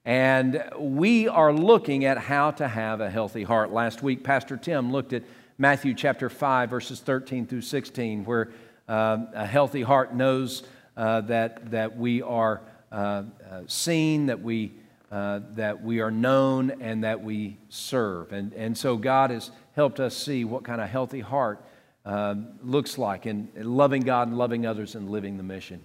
And 0.05 0.63
we 0.77 1.27
are 1.27 1.51
looking 1.51 2.05
at 2.05 2.19
how 2.19 2.51
to 2.51 2.67
have 2.67 3.01
a 3.01 3.09
healthy 3.09 3.41
heart. 3.41 3.73
Last 3.73 4.03
week, 4.03 4.23
Pastor 4.23 4.57
Tim 4.57 4.91
looked 4.91 5.11
at 5.11 5.23
Matthew 5.57 5.95
chapter 5.95 6.29
5, 6.29 6.69
verses 6.69 6.99
13 6.99 7.47
through 7.47 7.61
16, 7.61 8.23
where 8.23 8.51
uh, 8.87 9.25
a 9.33 9.47
healthy 9.47 9.81
heart 9.81 10.13
knows 10.13 10.61
uh, 10.95 11.21
that, 11.21 11.71
that 11.71 11.97
we 11.97 12.21
are 12.21 12.61
uh, 12.91 13.23
uh 13.51 13.61
seen, 13.65 14.27
that 14.27 14.41
we, 14.41 14.73
uh, 15.11 15.39
that 15.55 15.83
we 15.83 15.99
are 15.99 16.11
known, 16.11 16.71
and 16.79 17.03
that 17.03 17.23
we 17.23 17.57
serve. 17.69 18.31
And, 18.31 18.53
and 18.53 18.77
so 18.77 18.97
God 18.97 19.31
has 19.31 19.49
helped 19.79 20.01
us 20.01 20.13
see 20.13 20.43
what 20.43 20.65
kind 20.65 20.81
of 20.81 20.89
healthy 20.89 21.21
heart 21.21 21.63
uh, 22.05 22.35
looks 22.61 22.97
like 22.97 23.25
in 23.25 23.47
loving 23.55 24.01
God 24.01 24.27
and 24.27 24.37
loving 24.37 24.65
others 24.65 24.93
and 24.93 25.09
living 25.09 25.37
the 25.37 25.43
mission. 25.43 25.81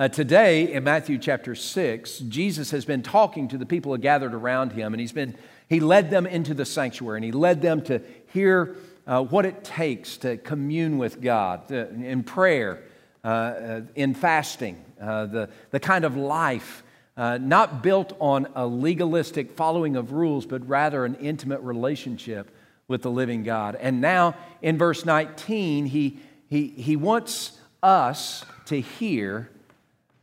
Uh, 0.00 0.08
today, 0.08 0.72
in 0.72 0.82
Matthew 0.82 1.16
chapter 1.16 1.54
6, 1.54 2.18
Jesus 2.18 2.72
has 2.72 2.84
been 2.84 3.04
talking 3.04 3.46
to 3.46 3.56
the 3.56 3.66
people 3.66 3.96
gathered 3.98 4.34
around 4.34 4.72
him, 4.72 4.92
and 4.92 5.00
he's 5.00 5.12
been, 5.12 5.36
he 5.68 5.78
led 5.78 6.10
them 6.10 6.26
into 6.26 6.54
the 6.54 6.64
sanctuary, 6.64 7.18
and 7.18 7.24
he 7.24 7.30
led 7.30 7.62
them 7.62 7.82
to 7.82 8.02
hear 8.32 8.74
uh, 9.06 9.22
what 9.22 9.46
it 9.46 9.62
takes 9.62 10.16
to 10.16 10.36
commune 10.36 10.98
with 10.98 11.20
God 11.20 11.68
to, 11.68 11.88
in 11.88 12.24
prayer, 12.24 12.82
uh, 13.22 13.28
uh 13.28 13.80
in 13.94 14.12
fasting, 14.12 14.84
uh, 15.00 15.26
the, 15.26 15.50
the 15.70 15.78
kind 15.78 16.04
of 16.04 16.16
life 16.16 16.82
uh, 17.16 17.38
not 17.40 17.80
built 17.84 18.12
on 18.18 18.48
a 18.56 18.66
legalistic 18.66 19.52
following 19.52 19.94
of 19.94 20.10
rules, 20.10 20.46
but 20.46 20.68
rather 20.68 21.04
an 21.04 21.14
intimate 21.14 21.60
relationship 21.60 22.50
with 22.88 23.02
the 23.02 23.10
living 23.10 23.42
God. 23.42 23.76
And 23.76 24.00
now, 24.00 24.36
in 24.62 24.78
verse 24.78 25.04
19, 25.04 25.86
he, 25.86 26.18
he, 26.48 26.68
he 26.68 26.96
wants 26.96 27.58
us 27.82 28.44
to 28.66 28.80
hear 28.80 29.50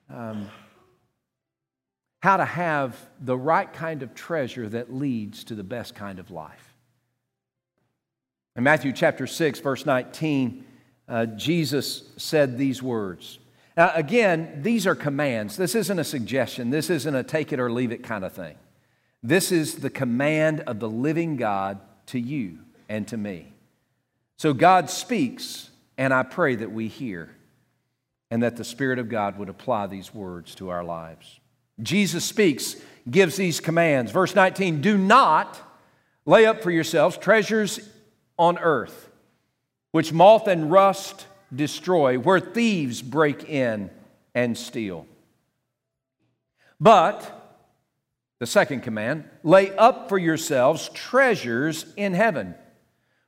um, 0.09 0.49
how 2.21 2.37
to 2.37 2.45
have 2.45 2.97
the 3.19 3.37
right 3.37 3.71
kind 3.73 4.01
of 4.01 4.13
treasure 4.13 4.69
that 4.69 4.93
leads 4.93 5.43
to 5.45 5.55
the 5.55 5.63
best 5.63 5.95
kind 5.95 6.19
of 6.19 6.31
life. 6.31 6.73
In 8.55 8.63
Matthew 8.63 8.93
chapter 8.93 9.27
6, 9.27 9.59
verse 9.59 9.85
19, 9.85 10.63
uh, 11.09 11.25
Jesus 11.25 12.03
said 12.17 12.57
these 12.57 12.81
words. 12.81 13.39
Now, 13.75 13.91
again, 13.95 14.61
these 14.61 14.85
are 14.85 14.95
commands. 14.95 15.57
This 15.57 15.75
isn't 15.75 15.97
a 15.97 16.03
suggestion. 16.03 16.69
This 16.69 16.89
isn't 16.89 17.15
a 17.15 17.23
take 17.23 17.51
it 17.51 17.59
or 17.59 17.71
leave 17.71 17.91
it 17.91 18.03
kind 18.03 18.23
of 18.23 18.31
thing. 18.31 18.55
This 19.23 19.51
is 19.51 19.75
the 19.75 19.89
command 19.89 20.61
of 20.61 20.79
the 20.79 20.89
living 20.89 21.37
God 21.37 21.79
to 22.13 22.19
you 22.19 22.59
and 22.87 23.07
to 23.07 23.17
me. 23.17 23.51
So 24.37 24.53
God 24.53 24.89
speaks, 24.89 25.71
and 25.97 26.13
I 26.13 26.21
pray 26.21 26.55
that 26.55 26.71
we 26.71 26.87
hear 26.87 27.29
and 28.29 28.43
that 28.43 28.55
the 28.55 28.63
Spirit 28.63 28.99
of 28.99 29.09
God 29.09 29.39
would 29.39 29.49
apply 29.49 29.87
these 29.87 30.13
words 30.13 30.53
to 30.55 30.69
our 30.69 30.83
lives. 30.83 31.39
Jesus 31.81 32.23
speaks, 32.23 32.75
gives 33.09 33.35
these 33.35 33.59
commands. 33.59 34.11
Verse 34.11 34.35
19 34.35 34.81
Do 34.81 34.95
not 34.95 35.59
lay 36.25 36.45
up 36.45 36.61
for 36.61 36.69
yourselves 36.69 37.17
treasures 37.17 37.79
on 38.37 38.59
earth, 38.59 39.09
which 39.91 40.13
moth 40.13 40.47
and 40.47 40.71
rust 40.71 41.25
destroy, 41.53 42.19
where 42.19 42.39
thieves 42.39 43.01
break 43.01 43.49
in 43.49 43.89
and 44.35 44.55
steal. 44.55 45.07
But, 46.79 47.42
the 48.43 48.47
second 48.47 48.81
command, 48.81 49.23
lay 49.41 49.73
up 49.77 50.09
for 50.09 50.17
yourselves 50.17 50.89
treasures 50.89 51.85
in 51.95 52.13
heaven, 52.13 52.53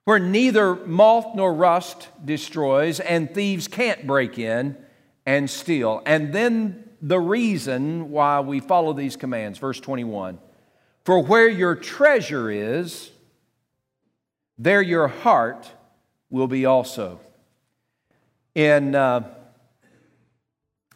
where 0.04 0.20
neither 0.20 0.76
moth 0.76 1.34
nor 1.36 1.54
rust 1.54 2.10
destroys, 2.26 3.00
and 3.00 3.34
thieves 3.34 3.70
can't 3.70 4.06
break 4.06 4.38
in 4.38 4.76
and 5.26 5.50
steal. 5.50 6.02
And 6.06 6.34
then 6.34 6.90
the 7.02 7.18
reason 7.18 8.12
why 8.12 8.42
we 8.42 8.60
follow 8.60 8.92
these 8.92 9.16
commands, 9.16 9.58
verse 9.58 9.80
21 9.80 10.38
For 11.06 11.24
where 11.24 11.48
your 11.48 11.76
treasure 11.76 12.52
is, 12.52 13.10
there 14.58 14.82
your 14.82 15.08
heart 15.08 15.72
will 16.30 16.48
be 16.48 16.66
also. 16.66 17.22
In 18.54 18.94
uh, 18.94 19.34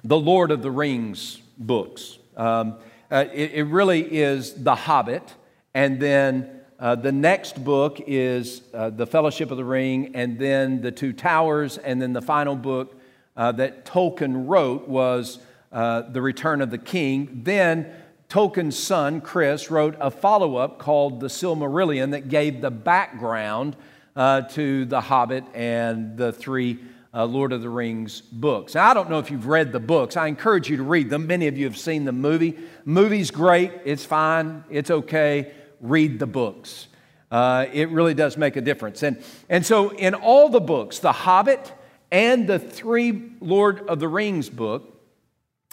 the 0.03 0.19
Lord 0.19 0.51
of 0.51 0.61
the 0.61 0.71
Rings 0.71 1.39
books, 1.57 2.19
um, 2.35 2.79
uh, 3.12 3.25
it, 3.34 3.51
it, 3.54 3.63
really 3.63 4.01
is 4.01 4.54
The 4.54 4.75
Hobbit, 4.75 5.34
and 5.74 6.00
then 6.00 6.62
uh, 6.80 6.96
the 6.96 7.12
next 7.12 7.63
book 7.63 8.00
is 8.06 8.62
uh, 8.74 8.92
The 8.92 9.08
Fellowship 9.08 9.51
of 9.51 9.58
the 9.58 9.66
Ring, 9.66 10.16
and 10.16 10.38
then 10.38 10.82
The 10.82 10.92
Two 10.92 11.13
Towers, 11.13 11.78
and 11.78 12.01
then 12.01 12.13
the 12.13 12.22
final 12.22 12.56
book 12.56 12.96
uh, 13.36 13.51
that 13.54 13.86
Tolkien 13.86 14.48
wrote 14.48 14.88
was 14.88 15.39
uh, 15.72 16.04
The 16.04 16.22
Return 16.22 16.62
of 16.62 16.72
the 16.72 16.78
King. 16.78 17.42
Then 17.44 17.92
Tolkien's 18.30 18.78
son, 18.78 19.22
Chris, 19.22 19.72
wrote 19.72 19.96
a 20.00 20.12
follow 20.12 20.58
up 20.58 20.78
called 20.78 21.20
The 21.20 21.28
Silmarillion 21.28 22.12
that 22.12 22.30
gave 22.30 22.62
the 22.62 22.72
background 22.72 23.75
uh, 24.16 24.42
to 24.42 24.86
The 24.86 25.01
Hobbit 25.01 25.46
and 25.56 26.16
the 26.16 26.32
three 26.32 26.80
uh, 27.13 27.25
Lord 27.25 27.54
of 27.54 27.62
the 27.62 27.70
Rings 27.70 28.22
books. 28.22 28.75
Now, 28.75 28.89
I 28.89 28.94
don't 28.94 29.10
know 29.10 29.20
if 29.20 29.32
you've 29.32 29.48
read 29.48 29.72
the 29.72 29.80
books. 29.80 30.16
I 30.16 30.28
encourage 30.28 30.70
you 30.70 30.78
to 30.78 30.84
read 30.84 31.10
them. 31.10 31.28
Many 31.28 31.48
of 31.48 31.58
you 31.58 31.66
have 31.66 31.78
seen 31.78 32.06
the 32.06 32.12
movie. 32.12 32.58
Movie's 32.86 33.32
great, 33.32 33.72
it's 33.86 34.06
fine, 34.06 34.63
it's 34.70 34.92
okay. 34.92 35.51
Read 35.82 36.20
the 36.20 36.28
books. 36.28 36.88
Uh, 37.32 37.68
it 37.72 37.89
really 37.89 38.13
does 38.13 38.38
make 38.38 38.56
a 38.56 38.62
difference. 38.62 39.04
And, 39.04 39.24
and 39.50 39.66
so, 39.66 39.89
in 39.89 40.13
all 40.16 40.50
the 40.50 40.60
books, 40.60 41.00
The 41.00 41.12
Hobbit, 41.12 41.74
and 42.12 42.48
the 42.48 42.58
three 42.58 43.32
Lord 43.39 43.88
of 43.88 44.00
the 44.00 44.08
Rings 44.08 44.50
book, 44.50 44.96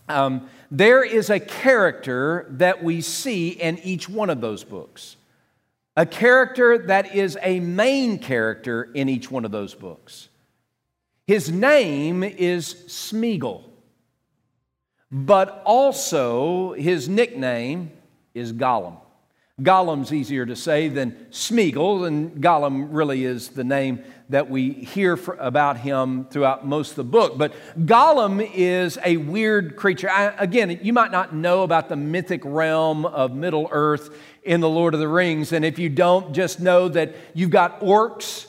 um, 0.08 0.48
there 0.70 1.02
is 1.02 1.30
a 1.30 1.40
character 1.40 2.46
that 2.50 2.84
we 2.84 3.00
see 3.00 3.50
in 3.50 3.78
each 3.78 4.08
one 4.08 4.30
of 4.30 4.40
those 4.40 4.64
books. 4.64 5.16
A 5.96 6.04
character 6.04 6.78
that 6.78 7.14
is 7.14 7.38
a 7.42 7.60
main 7.60 8.18
character 8.18 8.84
in 8.94 9.08
each 9.08 9.30
one 9.30 9.44
of 9.44 9.50
those 9.50 9.74
books. 9.74 10.28
His 11.26 11.50
name 11.50 12.22
is 12.22 12.74
Smeagol, 12.86 13.64
but 15.10 15.62
also 15.66 16.72
his 16.74 17.08
nickname 17.08 17.90
is 18.32 18.52
Gollum. 18.52 18.98
Gollum's 19.60 20.12
easier 20.12 20.46
to 20.46 20.54
say 20.54 20.88
than 20.88 21.12
Smeagol, 21.30 22.06
and 22.06 22.42
Gollum 22.42 22.88
really 22.90 23.24
is 23.24 23.48
the 23.48 23.64
name 23.64 24.04
that 24.28 24.50
we 24.50 24.70
hear 24.70 25.16
for, 25.16 25.34
about 25.36 25.78
him 25.78 26.26
throughout 26.26 26.66
most 26.66 26.90
of 26.90 26.96
the 26.96 27.04
book. 27.04 27.38
But 27.38 27.54
Gollum 27.76 28.48
is 28.54 28.98
a 29.04 29.16
weird 29.16 29.74
creature. 29.74 30.10
I, 30.10 30.26
again, 30.38 30.78
you 30.82 30.92
might 30.92 31.10
not 31.10 31.34
know 31.34 31.62
about 31.62 31.88
the 31.88 31.96
mythic 31.96 32.42
realm 32.44 33.04
of 33.04 33.34
Middle 33.34 33.68
Earth 33.72 34.14
in 34.44 34.60
The 34.60 34.68
Lord 34.68 34.94
of 34.94 35.00
the 35.00 35.08
Rings, 35.08 35.52
and 35.52 35.64
if 35.64 35.78
you 35.78 35.88
don't, 35.88 36.34
just 36.34 36.60
know 36.60 36.88
that 36.90 37.16
you've 37.34 37.50
got 37.50 37.80
orcs, 37.80 38.46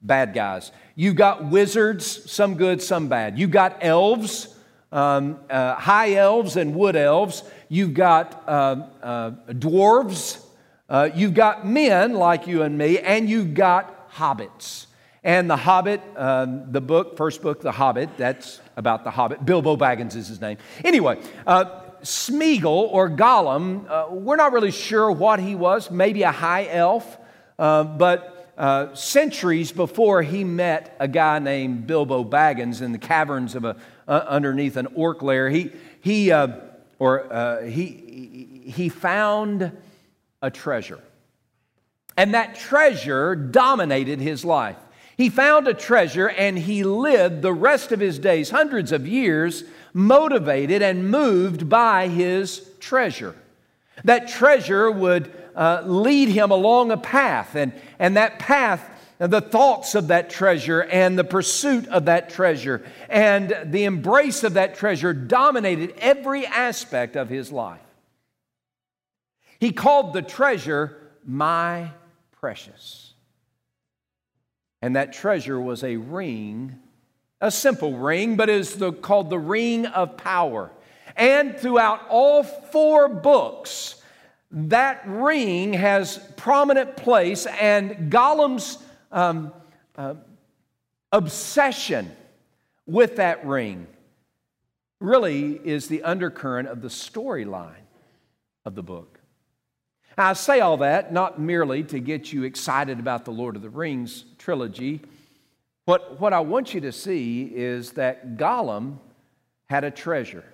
bad 0.00 0.34
guys. 0.34 0.72
You've 0.98 1.14
got 1.14 1.50
wizards, 1.50 2.30
some 2.30 2.54
good, 2.54 2.80
some 2.80 3.08
bad. 3.08 3.38
You've 3.38 3.50
got 3.50 3.76
elves, 3.82 4.48
um, 4.90 5.38
uh, 5.50 5.74
high 5.74 6.14
elves 6.14 6.56
and 6.56 6.74
wood 6.74 6.96
elves. 6.96 7.42
You've 7.68 7.92
got 7.92 8.42
uh, 8.48 8.86
uh, 9.02 9.30
dwarves. 9.50 10.42
Uh, 10.88 11.10
you've 11.14 11.34
got 11.34 11.66
men 11.66 12.14
like 12.14 12.46
you 12.46 12.62
and 12.62 12.78
me, 12.78 12.98
and 12.98 13.28
you've 13.28 13.52
got 13.52 14.10
hobbits. 14.10 14.86
And 15.22 15.50
The 15.50 15.56
Hobbit, 15.56 16.00
um, 16.16 16.72
the 16.72 16.80
book, 16.80 17.18
first 17.18 17.42
book, 17.42 17.60
The 17.60 17.72
Hobbit, 17.72 18.16
that's 18.16 18.62
about 18.78 19.04
The 19.04 19.10
Hobbit. 19.10 19.44
Bilbo 19.44 19.76
Baggins 19.76 20.16
is 20.16 20.28
his 20.28 20.40
name. 20.40 20.56
Anyway, 20.82 21.20
uh, 21.46 21.82
Smeagol 22.02 22.88
or 22.90 23.10
Gollum, 23.10 23.90
uh, 23.90 24.14
we're 24.14 24.36
not 24.36 24.52
really 24.52 24.70
sure 24.70 25.10
what 25.10 25.40
he 25.40 25.54
was, 25.54 25.90
maybe 25.90 26.22
a 26.22 26.32
high 26.32 26.68
elf, 26.70 27.18
but 27.58 28.35
uh, 28.56 28.94
centuries 28.94 29.72
before 29.72 30.22
he 30.22 30.44
met 30.44 30.96
a 30.98 31.08
guy 31.08 31.38
named 31.38 31.86
Bilbo 31.86 32.24
Baggins 32.24 32.82
in 32.82 32.92
the 32.92 32.98
caverns 32.98 33.54
of 33.54 33.64
a, 33.64 33.76
uh, 34.08 34.24
underneath 34.28 34.76
an 34.76 34.88
orc 34.94 35.22
lair, 35.22 35.50
he, 35.50 35.72
he, 36.00 36.32
uh, 36.32 36.48
or, 36.98 37.62
he, 37.64 38.62
he 38.66 38.88
found 38.88 39.72
a 40.42 40.50
treasure. 40.50 41.00
And 42.16 42.34
that 42.34 42.54
treasure 42.54 43.34
dominated 43.34 44.20
his 44.20 44.44
life. 44.44 44.78
He 45.16 45.30
found 45.30 45.66
a 45.66 45.74
treasure 45.74 46.28
and 46.28 46.58
he 46.58 46.84
lived 46.84 47.42
the 47.42 47.52
rest 47.52 47.92
of 47.92 48.00
his 48.00 48.18
days, 48.18 48.50
hundreds 48.50 48.92
of 48.92 49.06
years, 49.06 49.64
motivated 49.94 50.82
and 50.82 51.10
moved 51.10 51.68
by 51.68 52.08
his 52.08 52.68
treasure. 52.80 53.34
That 54.04 54.28
treasure 54.28 54.90
would 54.90 55.32
uh, 55.54 55.82
lead 55.86 56.28
him 56.28 56.50
along 56.50 56.90
a 56.90 56.96
path, 56.96 57.54
and, 57.54 57.72
and 57.98 58.16
that 58.16 58.38
path 58.38 58.90
the 59.18 59.40
thoughts 59.40 59.94
of 59.94 60.08
that 60.08 60.28
treasure 60.28 60.82
and 60.82 61.18
the 61.18 61.24
pursuit 61.24 61.88
of 61.88 62.04
that 62.04 62.28
treasure 62.28 62.84
and 63.08 63.56
the 63.64 63.84
embrace 63.84 64.44
of 64.44 64.54
that 64.54 64.74
treasure 64.74 65.14
dominated 65.14 65.94
every 65.98 66.46
aspect 66.46 67.16
of 67.16 67.30
his 67.30 67.50
life. 67.50 67.80
He 69.58 69.72
called 69.72 70.12
the 70.12 70.22
treasure 70.22 70.96
my 71.24 71.90
precious. 72.32 73.14
And 74.82 74.96
that 74.96 75.14
treasure 75.14 75.58
was 75.58 75.82
a 75.82 75.96
ring, 75.96 76.78
a 77.40 77.50
simple 77.50 77.96
ring, 77.96 78.36
but 78.36 78.50
is 78.50 78.74
the, 78.74 78.92
called 78.92 79.30
the 79.30 79.38
ring 79.38 79.86
of 79.86 80.18
power. 80.18 80.70
And 81.16 81.56
throughout 81.56 82.06
all 82.08 82.42
four 82.42 83.08
books, 83.08 84.02
that 84.50 85.02
ring 85.06 85.72
has 85.72 86.18
prominent 86.36 86.96
place, 86.96 87.46
and 87.46 88.12
Gollum's 88.12 88.78
um, 89.10 89.52
uh, 89.96 90.14
obsession 91.12 92.10
with 92.86 93.16
that 93.16 93.44
ring 93.46 93.86
really 95.00 95.52
is 95.52 95.88
the 95.88 96.02
undercurrent 96.02 96.68
of 96.68 96.80
the 96.80 96.88
storyline 96.88 97.84
of 98.64 98.74
the 98.74 98.82
book. 98.82 99.18
Now, 100.16 100.30
I 100.30 100.32
say 100.32 100.60
all 100.60 100.78
that 100.78 101.12
not 101.12 101.38
merely 101.38 101.82
to 101.84 101.98
get 101.98 102.32
you 102.32 102.44
excited 102.44 102.98
about 102.98 103.24
the 103.24 103.32
Lord 103.32 103.56
of 103.56 103.62
the 103.62 103.68
Rings 103.68 104.24
trilogy. 104.38 105.00
What, 105.84 106.20
what 106.20 106.32
I 106.32 106.40
want 106.40 106.72
you 106.72 106.80
to 106.82 106.92
see 106.92 107.42
is 107.54 107.92
that 107.92 108.36
Gollum 108.36 108.98
had 109.68 109.84
a 109.84 109.90
treasure, 109.90 110.44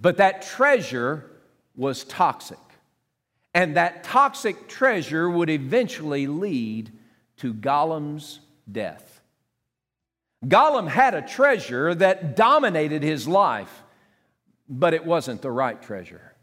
but 0.00 0.18
that 0.18 0.42
treasure 0.42 1.30
was 1.76 2.04
toxic. 2.04 2.58
And 3.54 3.76
that 3.76 4.04
toxic 4.04 4.68
treasure 4.68 5.30
would 5.30 5.48
eventually 5.48 6.26
lead 6.26 6.90
to 7.38 7.54
Gollum's 7.54 8.40
death. 8.70 9.20
Gollum 10.44 10.88
had 10.88 11.14
a 11.14 11.22
treasure 11.22 11.94
that 11.94 12.36
dominated 12.36 13.02
his 13.02 13.26
life, 13.26 13.82
but 14.68 14.92
it 14.92 15.06
wasn't 15.06 15.40
the 15.40 15.50
right 15.50 15.80
treasure. 15.80 16.34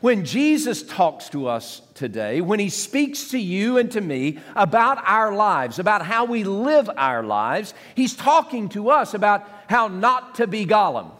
When 0.00 0.24
Jesus 0.24 0.82
talks 0.82 1.28
to 1.30 1.48
us 1.48 1.82
today, 1.94 2.40
when 2.40 2.60
he 2.60 2.68
speaks 2.68 3.30
to 3.30 3.38
you 3.38 3.78
and 3.78 3.90
to 3.92 4.00
me 4.00 4.38
about 4.54 5.02
our 5.04 5.34
lives, 5.34 5.78
about 5.78 6.04
how 6.04 6.24
we 6.24 6.44
live 6.44 6.88
our 6.96 7.22
lives, 7.22 7.74
he's 7.94 8.14
talking 8.14 8.68
to 8.70 8.90
us 8.90 9.14
about 9.14 9.48
how 9.66 9.88
not 9.88 10.36
to 10.36 10.46
be 10.46 10.66
Gollum. 10.66 11.10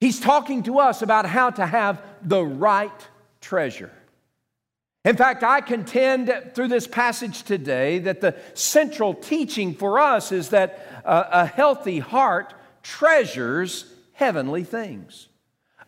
He's 0.00 0.20
talking 0.20 0.62
to 0.64 0.78
us 0.78 1.02
about 1.02 1.26
how 1.26 1.50
to 1.50 1.66
have 1.66 2.02
the 2.22 2.44
right 2.44 3.08
treasure. 3.40 3.92
In 5.04 5.16
fact, 5.16 5.42
I 5.42 5.60
contend 5.60 6.52
through 6.54 6.68
this 6.68 6.86
passage 6.86 7.42
today 7.42 7.98
that 8.00 8.20
the 8.20 8.36
central 8.54 9.14
teaching 9.14 9.74
for 9.74 9.98
us 9.98 10.32
is 10.32 10.50
that 10.50 11.02
uh, 11.04 11.24
a 11.30 11.46
healthy 11.46 11.98
heart 11.98 12.54
treasures 12.82 13.92
heavenly 14.12 14.64
things. 14.64 15.27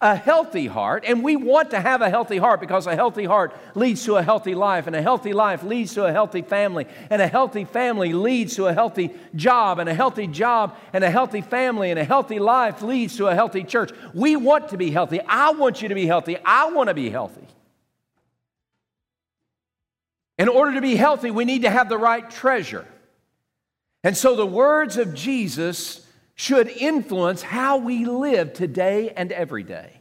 A 0.02 0.16
healthy 0.16 0.66
heart, 0.66 1.04
and 1.06 1.22
we 1.22 1.36
want 1.36 1.72
to 1.72 1.80
have 1.80 2.00
a 2.00 2.08
healthy 2.08 2.38
heart 2.38 2.60
because 2.60 2.86
a 2.86 2.96
healthy 2.96 3.26
heart 3.26 3.54
leads 3.74 4.02
to 4.06 4.16
a 4.16 4.22
healthy 4.22 4.54
life, 4.54 4.86
and 4.86 4.96
a 4.96 5.02
healthy 5.02 5.34
life 5.34 5.62
leads 5.62 5.92
to 5.92 6.06
a 6.06 6.12
healthy 6.12 6.40
family, 6.40 6.86
and 7.10 7.20
a 7.20 7.26
healthy 7.26 7.66
family 7.66 8.14
leads 8.14 8.56
to 8.56 8.66
a 8.66 8.72
healthy 8.72 9.10
job, 9.36 9.78
and 9.78 9.90
a 9.90 9.94
healthy 9.94 10.26
job, 10.26 10.74
and 10.94 11.04
a 11.04 11.10
healthy 11.10 11.42
family, 11.42 11.90
and 11.90 11.98
a 11.98 12.04
healthy 12.04 12.38
life 12.38 12.80
leads 12.80 13.18
to 13.18 13.26
a 13.26 13.34
healthy 13.34 13.62
church. 13.62 13.90
We 14.14 14.36
want 14.36 14.70
to 14.70 14.78
be 14.78 14.90
healthy. 14.90 15.20
I 15.20 15.50
want 15.50 15.82
you 15.82 15.88
to 15.88 15.94
be 15.94 16.06
healthy. 16.06 16.38
I 16.46 16.70
want 16.70 16.88
to 16.88 16.94
be 16.94 17.10
healthy. 17.10 17.46
In 20.38 20.48
order 20.48 20.76
to 20.76 20.80
be 20.80 20.96
healthy, 20.96 21.30
we 21.30 21.44
need 21.44 21.62
to 21.62 21.70
have 21.70 21.90
the 21.90 21.98
right 21.98 22.30
treasure. 22.30 22.86
And 24.02 24.16
so 24.16 24.34
the 24.34 24.46
words 24.46 24.96
of 24.96 25.12
Jesus 25.12 26.06
should 26.40 26.68
influence 26.68 27.42
how 27.42 27.76
we 27.76 28.06
live 28.06 28.54
today 28.54 29.10
and 29.10 29.30
every 29.30 29.62
day. 29.62 30.00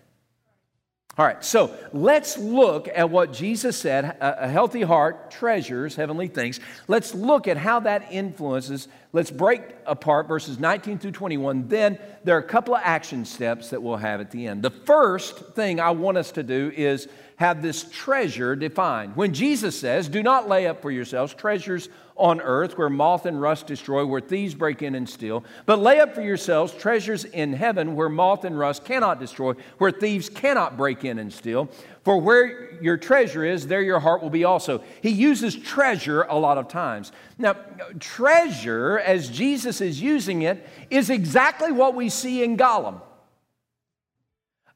All 1.17 1.25
right, 1.25 1.43
so 1.43 1.75
let's 1.91 2.37
look 2.37 2.87
at 2.87 3.09
what 3.09 3.33
Jesus 3.33 3.75
said 3.75 4.15
a 4.21 4.47
healthy 4.47 4.81
heart 4.81 5.31
treasures 5.31 5.97
heavenly 5.97 6.29
things. 6.29 6.61
Let's 6.87 7.13
look 7.13 7.49
at 7.49 7.57
how 7.57 7.81
that 7.81 8.13
influences. 8.13 8.87
Let's 9.11 9.31
break 9.31 9.63
apart 9.85 10.29
verses 10.29 10.59
19 10.59 10.99
through 10.99 11.11
21. 11.11 11.67
Then 11.67 11.99
there 12.23 12.37
are 12.37 12.39
a 12.39 12.43
couple 12.43 12.73
of 12.73 12.83
action 12.85 13.25
steps 13.25 13.71
that 13.71 13.83
we'll 13.83 13.97
have 13.97 14.21
at 14.21 14.31
the 14.31 14.47
end. 14.47 14.63
The 14.63 14.69
first 14.69 15.55
thing 15.55 15.81
I 15.81 15.91
want 15.91 16.17
us 16.17 16.31
to 16.31 16.43
do 16.43 16.71
is 16.73 17.09
have 17.35 17.61
this 17.61 17.83
treasure 17.83 18.55
defined. 18.55 19.17
When 19.17 19.33
Jesus 19.33 19.77
says, 19.77 20.07
Do 20.07 20.23
not 20.23 20.47
lay 20.47 20.67
up 20.67 20.81
for 20.81 20.89
yourselves 20.89 21.33
treasures 21.33 21.89
on 22.19 22.41
earth 22.41 22.77
where 22.77 22.89
moth 22.89 23.25
and 23.25 23.41
rust 23.41 23.65
destroy, 23.65 24.05
where 24.05 24.21
thieves 24.21 24.53
break 24.53 24.81
in 24.81 24.93
and 24.93 25.09
steal, 25.09 25.43
but 25.65 25.79
lay 25.79 25.99
up 25.99 26.13
for 26.13 26.21
yourselves 26.21 26.73
treasures 26.73 27.25
in 27.25 27.53
heaven 27.53 27.95
where 27.95 28.09
moth 28.09 28.43
and 28.43 28.59
rust 28.59 28.85
cannot 28.85 29.19
destroy, 29.19 29.53
where 29.77 29.91
thieves 29.91 30.29
cannot 30.29 30.77
break 30.77 31.05
in 31.05 31.17
and 31.17 31.31
steal. 31.33 31.69
For 32.03 32.19
where 32.19 32.81
your 32.81 32.97
treasure 32.97 33.45
is, 33.45 33.67
there 33.67 33.81
your 33.81 33.99
heart 33.99 34.21
will 34.21 34.29
be 34.29 34.43
also. 34.43 34.83
He 35.01 35.09
uses 35.09 35.55
treasure 35.55 36.23
a 36.23 36.37
lot 36.37 36.57
of 36.57 36.67
times. 36.67 37.11
Now, 37.37 37.55
treasure, 37.99 38.99
as 38.99 39.29
Jesus 39.29 39.81
is 39.81 40.01
using 40.01 40.43
it, 40.43 40.67
is 40.89 41.09
exactly 41.09 41.71
what 41.71 41.95
we 41.95 42.09
see 42.09 42.43
in 42.43 42.57
Gollum. 42.57 43.01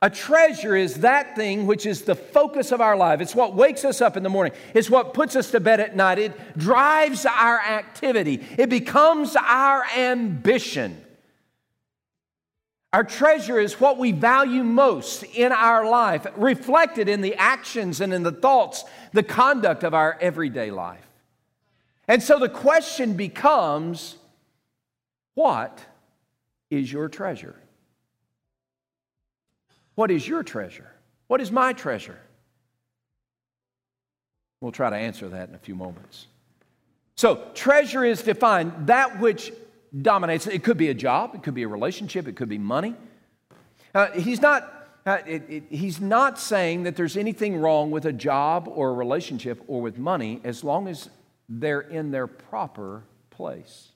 A 0.03 0.09
treasure 0.09 0.75
is 0.75 0.95
that 0.95 1.33
thing 1.33 1.65
which 1.65 1.85
is 1.85 2.01
the 2.01 2.13
focus 2.13 2.73
of 2.73 2.81
our 2.81 2.97
life. 2.97 3.21
It's 3.21 3.33
what 3.33 3.55
wakes 3.55 3.85
us 3.85 4.01
up 4.01 4.17
in 4.17 4.23
the 4.23 4.27
morning. 4.27 4.51
It's 4.73 4.89
what 4.89 5.13
puts 5.13 5.37
us 5.37 5.51
to 5.51 5.61
bed 5.61 5.79
at 5.79 5.95
night. 5.95 6.19
It 6.19 6.57
drives 6.57 7.25
our 7.25 7.57
activity. 7.57 8.45
It 8.57 8.69
becomes 8.69 9.37
our 9.37 9.85
ambition. 9.95 11.01
Our 12.91 13.05
treasure 13.05 13.57
is 13.57 13.79
what 13.79 13.97
we 13.97 14.11
value 14.11 14.65
most 14.65 15.23
in 15.23 15.53
our 15.53 15.89
life, 15.89 16.27
reflected 16.35 17.07
in 17.07 17.21
the 17.21 17.35
actions 17.35 18.01
and 18.01 18.13
in 18.13 18.23
the 18.23 18.31
thoughts, 18.33 18.83
the 19.13 19.23
conduct 19.23 19.85
of 19.85 19.93
our 19.93 20.17
everyday 20.19 20.69
life. 20.69 21.07
And 22.09 22.21
so 22.21 22.39
the 22.39 22.49
question 22.49 23.13
becomes 23.13 24.17
what 25.35 25.79
is 26.69 26.91
your 26.91 27.07
treasure? 27.07 27.55
What 29.95 30.11
is 30.11 30.27
your 30.27 30.43
treasure? 30.43 30.91
What 31.27 31.41
is 31.41 31.51
my 31.51 31.73
treasure? 31.73 32.19
We'll 34.61 34.71
try 34.71 34.89
to 34.89 34.95
answer 34.95 35.29
that 35.29 35.49
in 35.49 35.55
a 35.55 35.59
few 35.59 35.75
moments. 35.75 36.27
So, 37.15 37.47
treasure 37.53 38.03
is 38.03 38.21
defined 38.21 38.87
that 38.87 39.19
which 39.19 39.51
dominates. 40.01 40.47
It 40.47 40.63
could 40.63 40.77
be 40.77 40.89
a 40.89 40.93
job, 40.93 41.35
it 41.35 41.43
could 41.43 41.53
be 41.53 41.63
a 41.63 41.67
relationship, 41.67 42.27
it 42.27 42.35
could 42.35 42.49
be 42.49 42.57
money. 42.57 42.95
Uh, 43.93 44.11
he's 44.11 44.41
not. 44.41 44.69
Uh, 45.05 45.17
it, 45.27 45.43
it, 45.49 45.63
he's 45.69 45.99
not 45.99 46.39
saying 46.39 46.83
that 46.83 46.95
there's 46.95 47.17
anything 47.17 47.57
wrong 47.57 47.91
with 47.91 48.05
a 48.05 48.13
job 48.13 48.69
or 48.73 48.91
a 48.91 48.93
relationship 48.93 49.61
or 49.67 49.81
with 49.81 49.97
money 49.97 50.39
as 50.45 50.63
long 50.63 50.87
as 50.87 51.09
they're 51.49 51.81
in 51.81 52.09
their 52.09 52.25
proper 52.25 53.03
place. 53.29 53.89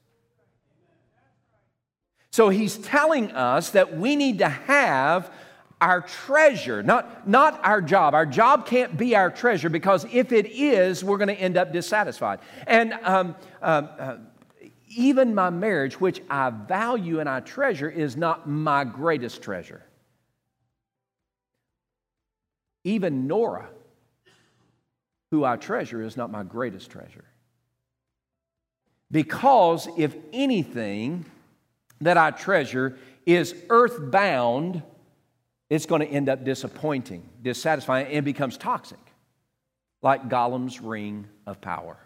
So 2.32 2.50
he's 2.50 2.78
telling 2.78 3.32
us 3.32 3.70
that 3.70 3.98
we 3.98 4.18
need 4.18 4.40
to 4.40 4.50
have 4.50 5.32
our 5.80 6.02
treasure, 6.02 6.82
not, 6.82 7.28
not 7.28 7.64
our 7.64 7.82
job. 7.82 8.14
Our 8.14 8.26
job 8.26 8.66
can't 8.66 8.98
be 8.98 9.16
our 9.16 9.30
treasure 9.30 9.70
because 9.70 10.06
if 10.12 10.32
it 10.32 10.48
is, 10.48 11.04
we're 11.04 11.18
going 11.18 11.28
to 11.28 11.36
end 11.36 11.56
up 11.58 11.72
dissatisfied. 11.72 12.40
And 12.66 12.94
um, 13.04 13.36
um, 13.62 13.90
uh, 14.00 14.18
even 14.90 15.36
my 15.36 15.50
marriage, 15.50 16.00
which 16.00 16.22
I 16.30 16.50
value 16.50 17.20
and 17.20 17.30
I 17.30 17.42
treasure, 17.42 17.90
is 17.90 18.18
not 18.18 18.50
my 18.50 18.84
greatest 18.86 19.44
treasure. 19.44 19.84
Even 22.84 23.28
Nora, 23.28 23.70
who 25.30 25.44
I 25.44 25.58
treasure, 25.58 26.02
is 26.02 26.18
not 26.18 26.32
my 26.32 26.44
greatest 26.44 26.90
treasure. 26.90 27.26
Because 29.12 29.88
if 29.98 30.16
anything 30.34 31.26
that 32.02 32.18
I 32.18 32.32
treasure 32.32 32.98
is 33.26 33.54
earthbound, 33.70 34.82
it's 35.70 35.86
going 35.86 36.02
to 36.02 36.08
end 36.08 36.30
up 36.30 36.44
disappointing, 36.44 37.28
dissatisfying, 37.42 38.08
and 38.08 38.24
becomes 38.24 38.58
toxic, 38.58 39.00
like 40.02 40.30
Gollum's 40.30 40.82
ring 40.82 41.28
of 41.46 41.60
power. 41.60 41.98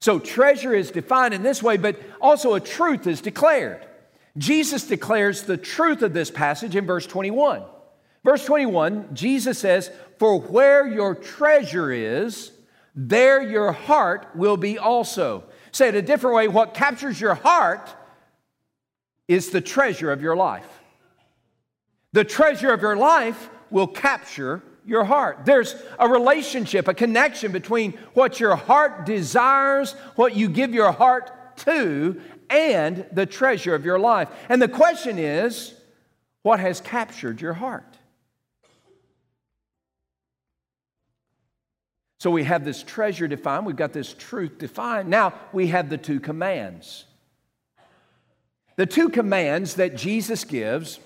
So, 0.00 0.18
treasure 0.18 0.74
is 0.74 0.90
defined 0.90 1.34
in 1.34 1.42
this 1.42 1.62
way, 1.62 1.76
but 1.76 2.00
also 2.20 2.54
a 2.54 2.60
truth 2.60 3.06
is 3.06 3.20
declared. 3.20 3.86
Jesus 4.38 4.86
declares 4.86 5.42
the 5.42 5.58
truth 5.58 6.02
of 6.02 6.14
this 6.14 6.30
passage 6.30 6.74
in 6.74 6.86
verse 6.86 7.06
21. 7.06 7.62
Verse 8.24 8.44
21, 8.44 9.14
Jesus 9.14 9.58
says, 9.58 9.90
For 10.18 10.40
where 10.40 10.86
your 10.86 11.14
treasure 11.14 11.90
is, 11.90 12.52
there 12.94 13.42
your 13.42 13.72
heart 13.72 14.28
will 14.34 14.56
be 14.56 14.78
also. 14.78 15.44
Say 15.72 15.88
it 15.88 15.94
a 15.94 16.02
different 16.02 16.36
way 16.36 16.48
what 16.48 16.74
captures 16.74 17.20
your 17.20 17.34
heart 17.34 17.94
is 19.28 19.50
the 19.50 19.60
treasure 19.60 20.10
of 20.10 20.22
your 20.22 20.36
life. 20.36 20.79
The 22.12 22.24
treasure 22.24 22.72
of 22.72 22.82
your 22.82 22.96
life 22.96 23.50
will 23.70 23.86
capture 23.86 24.62
your 24.84 25.04
heart. 25.04 25.44
There's 25.44 25.76
a 25.98 26.08
relationship, 26.08 26.88
a 26.88 26.94
connection 26.94 27.52
between 27.52 27.92
what 28.14 28.40
your 28.40 28.56
heart 28.56 29.06
desires, 29.06 29.92
what 30.16 30.34
you 30.34 30.48
give 30.48 30.74
your 30.74 30.90
heart 30.90 31.56
to, 31.58 32.20
and 32.48 33.06
the 33.12 33.26
treasure 33.26 33.74
of 33.74 33.84
your 33.84 33.98
life. 33.98 34.28
And 34.48 34.60
the 34.60 34.68
question 34.68 35.18
is, 35.18 35.74
what 36.42 36.58
has 36.58 36.80
captured 36.80 37.40
your 37.40 37.52
heart? 37.52 37.98
So 42.18 42.30
we 42.30 42.44
have 42.44 42.64
this 42.64 42.82
treasure 42.82 43.28
defined, 43.28 43.64
we've 43.64 43.76
got 43.76 43.92
this 43.92 44.12
truth 44.12 44.58
defined. 44.58 45.08
Now 45.08 45.32
we 45.52 45.68
have 45.68 45.88
the 45.88 45.96
two 45.96 46.20
commands. 46.20 47.04
The 48.76 48.86
two 48.86 49.08
commands 49.08 49.74
that 49.74 49.96
Jesus 49.96 50.44
gives 50.44 50.98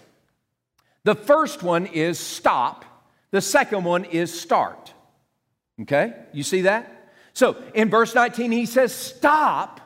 the 1.05 1.15
first 1.15 1.63
one 1.63 1.87
is 1.87 2.19
stop, 2.19 2.85
the 3.31 3.41
second 3.41 3.85
one 3.85 4.05
is 4.05 4.39
start. 4.39 4.93
Okay? 5.83 6.15
You 6.33 6.43
see 6.43 6.63
that? 6.63 7.11
So 7.35 7.57
in 7.75 7.91
verse 7.91 8.15
19, 8.15 8.53
he 8.53 8.67
says, 8.67 8.95
Stop 8.95 9.81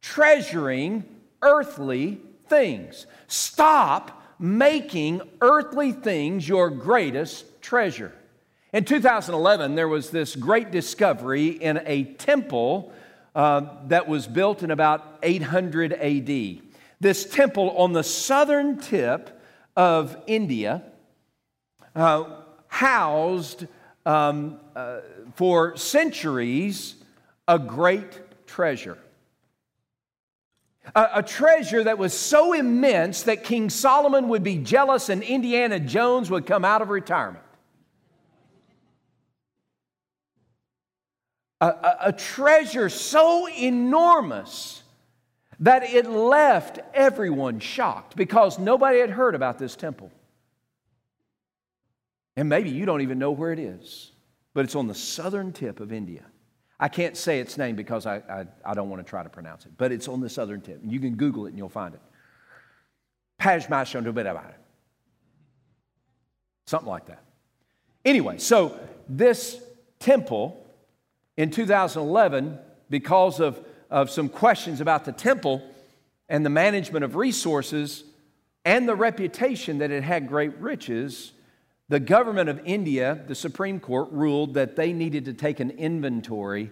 treasuring 0.00 1.04
earthly 1.42 2.20
things. 2.48 3.06
Stop 3.26 4.22
making 4.38 5.22
earthly 5.40 5.92
things 5.92 6.48
your 6.48 6.70
greatest 6.70 7.60
treasure. 7.60 8.12
In 8.72 8.84
2011, 8.84 9.74
there 9.74 9.88
was 9.88 10.10
this 10.10 10.36
great 10.36 10.70
discovery 10.70 11.48
in 11.48 11.80
a 11.86 12.04
temple 12.04 12.92
uh, 13.34 13.62
that 13.86 14.06
was 14.06 14.26
built 14.26 14.62
in 14.62 14.70
about 14.70 15.18
800 15.22 15.92
AD. 15.92 16.62
This 17.00 17.24
temple 17.24 17.70
on 17.76 17.92
the 17.92 18.02
southern 18.02 18.78
tip 18.78 19.35
of 19.76 20.16
India 20.26 20.82
uh, 21.94 22.24
housed 22.68 23.66
um, 24.04 24.58
uh, 24.74 25.00
for 25.34 25.76
centuries 25.76 26.94
a 27.48 27.58
great 27.58 28.46
treasure. 28.46 28.98
A, 30.94 31.08
a, 31.14 31.22
treasure 31.22 31.82
that 31.84 31.98
was 31.98 32.12
so 32.14 32.52
immense 32.52 33.22
that 33.22 33.44
King 33.44 33.70
Solomon 33.70 34.28
would 34.28 34.42
be 34.42 34.58
jealous 34.58 35.08
and 35.08 35.22
Indiana 35.22 35.80
Jones 35.80 36.30
would 36.30 36.46
come 36.46 36.64
out 36.64 36.82
of 36.82 36.90
retirement. 36.90 37.42
a, 41.60 41.66
a, 41.66 41.96
a 42.00 42.12
treasure 42.12 42.88
so 42.88 43.48
enormous 43.48 44.82
that 45.60 45.82
it 45.84 46.08
left 46.08 46.78
everyone 46.92 47.60
shocked 47.60 48.16
because 48.16 48.58
nobody 48.58 48.98
had 48.98 49.10
heard 49.10 49.34
about 49.34 49.58
this 49.58 49.76
temple. 49.76 50.10
And 52.36 52.48
maybe 52.48 52.70
you 52.70 52.84
don't 52.84 53.00
even 53.00 53.18
know 53.18 53.30
where 53.30 53.52
it 53.52 53.58
is, 53.58 54.12
but 54.52 54.64
it's 54.64 54.74
on 54.74 54.86
the 54.86 54.94
southern 54.94 55.52
tip 55.52 55.80
of 55.80 55.92
India. 55.92 56.24
I 56.78 56.88
can't 56.88 57.16
say 57.16 57.40
its 57.40 57.56
name 57.56 57.74
because 57.74 58.04
I, 58.04 58.16
I, 58.16 58.46
I 58.64 58.74
don't 58.74 58.90
want 58.90 59.04
to 59.04 59.08
try 59.08 59.22
to 59.22 59.30
pronounce 59.30 59.64
it, 59.64 59.72
but 59.78 59.92
it's 59.92 60.08
on 60.08 60.20
the 60.20 60.28
southern 60.28 60.60
tip. 60.60 60.80
You 60.84 61.00
can 61.00 61.14
Google 61.14 61.46
it 61.46 61.50
and 61.50 61.58
you'll 61.58 61.70
find 61.70 61.94
it. 61.94 62.00
Something 66.66 66.88
like 66.88 67.06
that. 67.06 67.22
Anyway, 68.04 68.38
so 68.38 68.78
this 69.08 69.62
temple 69.98 70.66
in 71.36 71.50
2011, 71.50 72.58
because 72.90 73.40
of, 73.40 73.64
of 73.90 74.10
some 74.10 74.28
questions 74.28 74.80
about 74.80 75.04
the 75.04 75.12
temple 75.12 75.62
and 76.28 76.44
the 76.44 76.50
management 76.50 77.04
of 77.04 77.16
resources 77.16 78.04
and 78.64 78.88
the 78.88 78.96
reputation 78.96 79.78
that 79.78 79.90
it 79.90 80.02
had 80.02 80.28
great 80.28 80.56
riches, 80.58 81.32
the 81.88 82.00
government 82.00 82.48
of 82.48 82.60
India, 82.64 83.22
the 83.26 83.34
Supreme 83.34 83.78
Court, 83.78 84.08
ruled 84.10 84.54
that 84.54 84.74
they 84.74 84.92
needed 84.92 85.26
to 85.26 85.32
take 85.32 85.60
an 85.60 85.70
inventory 85.70 86.70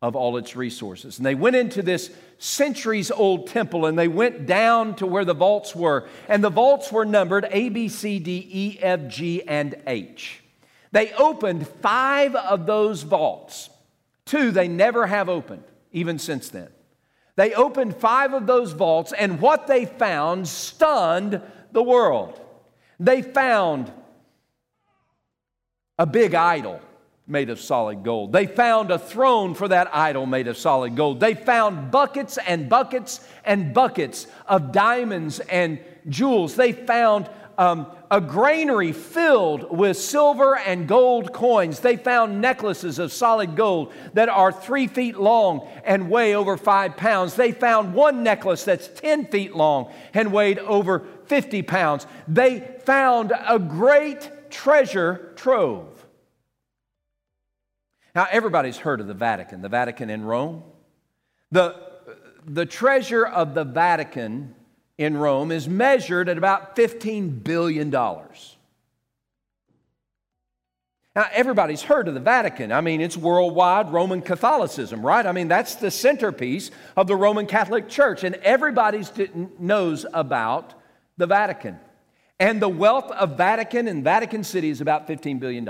of 0.00 0.14
all 0.16 0.36
its 0.36 0.54
resources. 0.54 1.18
And 1.18 1.24
they 1.24 1.34
went 1.34 1.56
into 1.56 1.82
this 1.82 2.10
centuries 2.38 3.10
old 3.10 3.46
temple 3.46 3.86
and 3.86 3.98
they 3.98 4.08
went 4.08 4.44
down 4.44 4.96
to 4.96 5.06
where 5.06 5.24
the 5.24 5.34
vaults 5.34 5.74
were. 5.74 6.06
And 6.28 6.44
the 6.44 6.50
vaults 6.50 6.92
were 6.92 7.06
numbered 7.06 7.46
A, 7.50 7.70
B, 7.70 7.88
C, 7.88 8.18
D, 8.18 8.46
E, 8.50 8.78
F, 8.82 9.08
G, 9.08 9.42
and 9.42 9.74
H. 9.86 10.42
They 10.92 11.12
opened 11.14 11.66
five 11.66 12.34
of 12.36 12.66
those 12.66 13.02
vaults. 13.02 13.70
Two, 14.26 14.50
they 14.50 14.68
never 14.68 15.06
have 15.06 15.28
opened, 15.28 15.64
even 15.94 16.18
since 16.18 16.50
then. 16.50 16.68
They 17.36 17.54
opened 17.54 17.96
five 17.96 18.34
of 18.34 18.46
those 18.46 18.72
vaults, 18.72 19.14
and 19.16 19.40
what 19.40 19.66
they 19.66 19.86
found 19.86 20.46
stunned 20.46 21.40
the 21.72 21.82
world. 21.82 22.38
They 23.00 23.22
found 23.22 23.90
a 25.98 26.06
big 26.06 26.34
idol 26.34 26.80
made 27.26 27.48
of 27.48 27.60
solid 27.60 28.02
gold. 28.02 28.32
They 28.32 28.46
found 28.46 28.90
a 28.90 28.98
throne 28.98 29.54
for 29.54 29.68
that 29.68 29.88
idol 29.94 30.26
made 30.26 30.46
of 30.46 30.58
solid 30.58 30.94
gold. 30.94 31.20
They 31.20 31.34
found 31.34 31.90
buckets 31.90 32.38
and 32.38 32.68
buckets 32.68 33.26
and 33.44 33.72
buckets 33.72 34.26
of 34.46 34.72
diamonds 34.72 35.40
and 35.40 35.78
jewels. 36.08 36.54
They 36.54 36.72
found 36.72 37.28
um, 37.58 37.86
a 38.10 38.20
granary 38.20 38.92
filled 38.92 39.76
with 39.76 39.96
silver 39.96 40.56
and 40.56 40.86
gold 40.86 41.32
coins. 41.32 41.80
They 41.80 41.96
found 41.96 42.40
necklaces 42.40 42.98
of 42.98 43.12
solid 43.12 43.56
gold 43.56 43.92
that 44.14 44.28
are 44.28 44.52
three 44.52 44.86
feet 44.86 45.16
long 45.16 45.68
and 45.84 46.10
weigh 46.10 46.34
over 46.34 46.56
five 46.56 46.96
pounds. 46.96 47.34
They 47.34 47.52
found 47.52 47.94
one 47.94 48.22
necklace 48.22 48.64
that's 48.64 48.88
10 48.88 49.26
feet 49.26 49.54
long 49.54 49.92
and 50.12 50.32
weighed 50.32 50.58
over 50.58 51.04
50 51.26 51.62
pounds. 51.62 52.06
They 52.28 52.60
found 52.84 53.32
a 53.46 53.58
great 53.58 54.50
treasure 54.50 55.32
trove. 55.36 56.06
Now, 58.14 58.28
everybody's 58.30 58.76
heard 58.76 59.00
of 59.00 59.08
the 59.08 59.14
Vatican, 59.14 59.60
the 59.60 59.68
Vatican 59.68 60.08
in 60.08 60.24
Rome. 60.24 60.62
The, 61.50 61.74
the 62.46 62.66
treasure 62.66 63.26
of 63.26 63.54
the 63.54 63.64
Vatican 63.64 64.54
in 64.98 65.16
Rome 65.16 65.50
is 65.50 65.68
measured 65.68 66.28
at 66.28 66.38
about 66.38 66.76
$15 66.76 67.42
billion. 67.42 67.90
Now, 71.16 71.26
everybody's 71.32 71.82
heard 71.82 72.08
of 72.08 72.14
the 72.14 72.20
Vatican. 72.20 72.72
I 72.72 72.80
mean, 72.80 73.00
it's 73.00 73.16
worldwide 73.16 73.92
Roman 73.92 74.20
Catholicism, 74.20 75.06
right? 75.06 75.24
I 75.24 75.30
mean, 75.30 75.46
that's 75.46 75.76
the 75.76 75.90
centerpiece 75.90 76.72
of 76.96 77.06
the 77.06 77.14
Roman 77.14 77.46
Catholic 77.46 77.88
Church, 77.88 78.24
and 78.24 78.34
everybody 78.36 79.04
knows 79.60 80.06
about 80.12 80.74
the 81.16 81.26
Vatican. 81.26 81.78
And 82.40 82.60
the 82.60 82.68
wealth 82.68 83.12
of 83.12 83.36
Vatican 83.36 83.86
and 83.86 84.02
Vatican 84.02 84.42
City 84.42 84.70
is 84.70 84.80
about 84.80 85.06
$15 85.06 85.38
billion. 85.38 85.68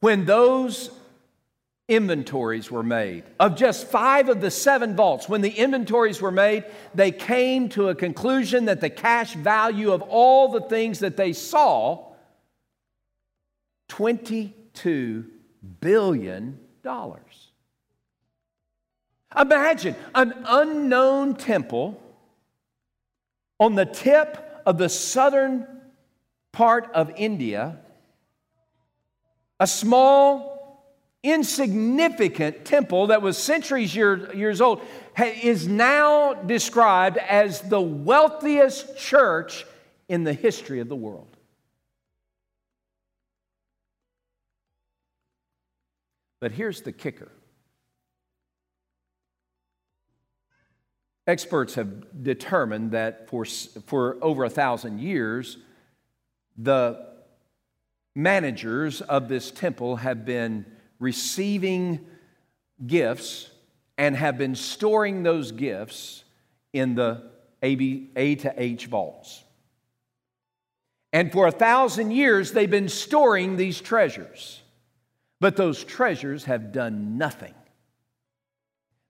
When 0.00 0.24
those 0.24 0.90
inventories 1.88 2.70
were 2.70 2.82
made. 2.82 3.24
Of 3.40 3.56
just 3.56 3.86
five 3.86 4.28
of 4.28 4.42
the 4.42 4.50
seven 4.50 4.94
vaults, 4.94 5.28
when 5.28 5.40
the 5.40 5.50
inventories 5.50 6.20
were 6.20 6.30
made, 6.30 6.64
they 6.94 7.10
came 7.10 7.70
to 7.70 7.88
a 7.88 7.94
conclusion 7.94 8.66
that 8.66 8.82
the 8.82 8.90
cash 8.90 9.34
value 9.34 9.92
of 9.92 10.02
all 10.02 10.48
the 10.48 10.60
things 10.60 10.98
that 10.98 11.16
they 11.16 11.32
saw 11.32 12.12
$22 13.88 15.24
billion. 15.80 16.60
Imagine 19.36 19.96
an 20.14 20.34
unknown 20.46 21.34
temple 21.34 22.00
on 23.58 23.74
the 23.74 23.86
tip 23.86 24.62
of 24.66 24.78
the 24.78 24.88
southern 24.88 25.66
part 26.52 26.90
of 26.92 27.10
India, 27.16 27.78
a 29.58 29.66
small 29.66 30.57
insignificant 31.22 32.64
temple 32.64 33.08
that 33.08 33.22
was 33.22 33.36
centuries 33.36 33.94
year, 33.94 34.32
years 34.34 34.60
old 34.60 34.80
is 35.18 35.66
now 35.66 36.34
described 36.34 37.18
as 37.18 37.60
the 37.62 37.80
wealthiest 37.80 38.96
church 38.96 39.66
in 40.08 40.24
the 40.24 40.32
history 40.32 40.80
of 40.80 40.88
the 40.88 40.96
world. 40.96 41.36
But 46.40 46.52
here's 46.52 46.82
the 46.82 46.92
kicker 46.92 47.32
experts 51.26 51.74
have 51.74 52.22
determined 52.22 52.92
that 52.92 53.28
for, 53.28 53.44
for 53.44 54.16
over 54.22 54.44
a 54.44 54.50
thousand 54.50 54.98
years, 54.98 55.58
the 56.56 57.06
managers 58.16 59.02
of 59.02 59.28
this 59.28 59.50
temple 59.50 59.96
have 59.96 60.24
been 60.24 60.64
receiving 60.98 62.06
gifts 62.86 63.50
and 63.96 64.16
have 64.16 64.38
been 64.38 64.54
storing 64.54 65.22
those 65.22 65.52
gifts 65.52 66.24
in 66.72 66.94
the 66.94 67.30
A, 67.62 68.34
to 68.36 68.54
H 68.56 68.86
vaults. 68.86 69.42
And 71.12 71.32
for 71.32 71.46
a 71.46 71.52
thousand 71.52 72.10
years, 72.10 72.52
they've 72.52 72.70
been 72.70 72.88
storing 72.88 73.56
these 73.56 73.80
treasures. 73.80 74.60
But 75.40 75.56
those 75.56 75.82
treasures 75.84 76.44
have 76.44 76.72
done 76.72 77.16
nothing. 77.16 77.54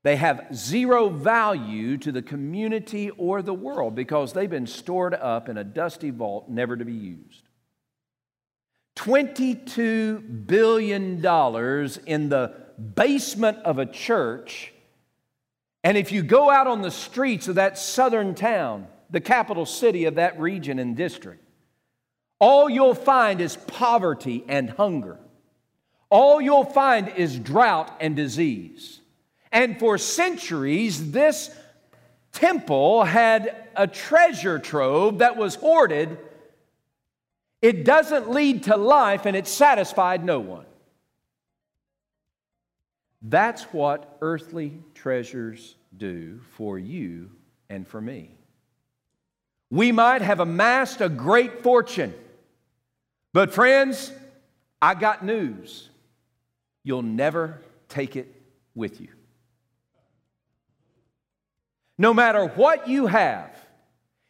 They 0.05 0.17
have 0.17 0.55
zero 0.55 1.09
value 1.09 1.99
to 1.99 2.13
the 2.13 2.23
community 2.23 3.11
or 3.11 3.43
the 3.43 3.55
world 3.55 3.95
because 3.95 4.33
they've 4.33 4.49
been 4.49 4.67
stored 4.67 5.15
up 5.15 5.49
in 5.49 5.59
a 5.59 5.65
dusty 5.65 6.11
vault, 6.11 6.49
never 6.49 6.77
to 6.77 6.85
be 6.85 6.93
used. 6.93 7.48
$22 8.99 10.47
billion 10.47 11.25
in 12.07 12.29
the 12.29 12.55
basement 12.95 13.59
of 13.59 13.79
a 13.79 13.87
church. 13.87 14.73
And 15.85 15.97
if 15.97 16.11
you 16.11 16.23
go 16.23 16.51
out 16.51 16.67
on 16.67 16.83
the 16.83 16.91
streets 16.91 17.47
of 17.47 17.55
that 17.55 17.79
southern 17.79 18.35
town, 18.35 18.89
the 19.09 19.21
capital 19.21 19.67
city 19.67 20.07
of 20.07 20.17
that 20.17 20.41
region 20.41 20.81
and 20.81 20.97
district, 20.97 21.45
all 22.41 22.69
you'll 22.69 22.95
find 22.95 23.41
is 23.41 23.57
poverty 23.57 24.45
and 24.49 24.71
hunger. 24.71 25.19
All 26.11 26.41
you'll 26.41 26.65
find 26.65 27.09
is 27.09 27.39
drought 27.39 27.97
and 28.01 28.17
disease. 28.17 29.01
And 29.53 29.79
for 29.79 29.97
centuries, 29.97 31.13
this 31.13 31.55
temple 32.33 33.05
had 33.05 33.55
a 33.77 33.87
treasure 33.87 34.59
trove 34.59 35.19
that 35.19 35.37
was 35.37 35.55
hoarded. 35.55 36.19
It 37.61 37.85
doesn't 37.85 38.31
lead 38.31 38.65
to 38.65 38.77
life 38.77 39.27
and 39.27 39.37
it 39.37 39.47
satisfied 39.47 40.25
no 40.25 40.39
one. 40.41 40.67
That's 43.21 43.65
what 43.65 44.17
earthly 44.21 44.81
treasures 44.95 45.75
do 45.97 46.41
for 46.57 46.79
you 46.79 47.31
and 47.69 47.87
for 47.87 48.01
me. 48.01 48.31
We 49.71 49.93
might 49.93 50.23
have 50.23 50.41
amassed 50.41 51.01
a 51.01 51.09
great 51.09 51.63
fortune, 51.63 52.15
but 53.33 53.53
friends, 53.53 54.13
I 54.81 54.95
got 54.95 55.25
news. 55.25 55.91
You'll 56.85 57.03
never 57.03 57.61
take 57.89 58.17
it 58.17 58.33
with 58.75 59.01
you. 59.01 59.09
No 61.99 62.15
matter 62.15 62.47
what 62.47 62.89
you 62.89 63.07
have, 63.07 63.51